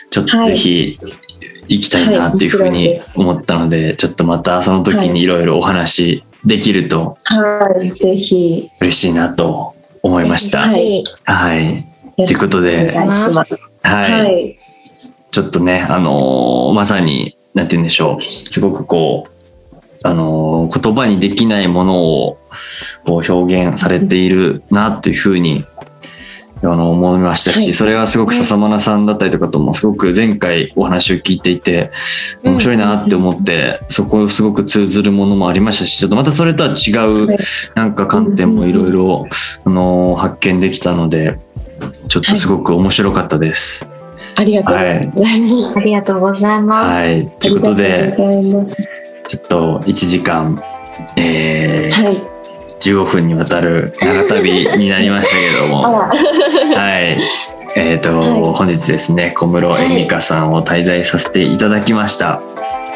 [0.10, 1.00] ちょっとぜひ
[1.68, 7.92] 行きたいなっていうふうに思ったので、ちょっとまたその時にいろいろお話できるとはい。
[7.92, 8.70] ぜひ。
[8.82, 10.60] 嬉しいなと思いました。
[10.60, 10.68] は
[11.26, 11.90] はい、い。
[12.18, 13.56] よということでいします。
[13.82, 14.59] はいはい。
[15.32, 18.50] ちょっとね、あのーまさに、なんて言うんでしょう。
[18.52, 22.38] すごくこう、あのー言葉にできないものを
[23.04, 25.66] こう表現されているなっていうふうに、
[26.62, 27.74] あの思いましたし、はい。
[27.74, 31.90] それはすごく笹間さんだったりとかともすごく前回お話を聞いていて
[32.44, 32.52] うん。
[32.54, 37.38] 面白いなって思って、そこすごく通ずるものもありましたしちょっとまたそれとは違うはい。
[37.76, 39.28] なんか観点もいろいろ
[39.64, 41.40] あのー発見できたので
[42.10, 43.90] ちょっとすごく面白かったです。
[44.40, 45.78] ありがとうございます。
[45.78, 46.88] ありがとうございます。
[46.88, 48.10] はい、ということで。
[49.28, 50.62] ちょっと1時間、
[51.18, 52.22] えーはい。
[52.80, 56.08] 15分にわたる長旅になりましたけども、あは
[56.74, 57.12] ら。
[57.12, 57.18] い。
[57.76, 62.42] えっ、と、はい本日ですね、小室はい恵美香さんを滞在させていただきました。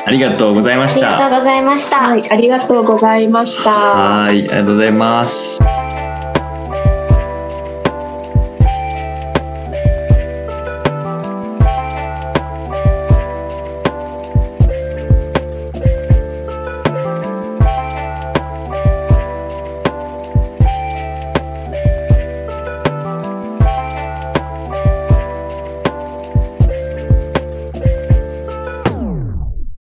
[0.05, 1.17] ありがとうございまあした。
[1.17, 1.97] りがとうございました。
[1.97, 2.31] はい。
[2.31, 3.71] ありがとうございました。
[3.71, 5.82] はい、ありがとうございます。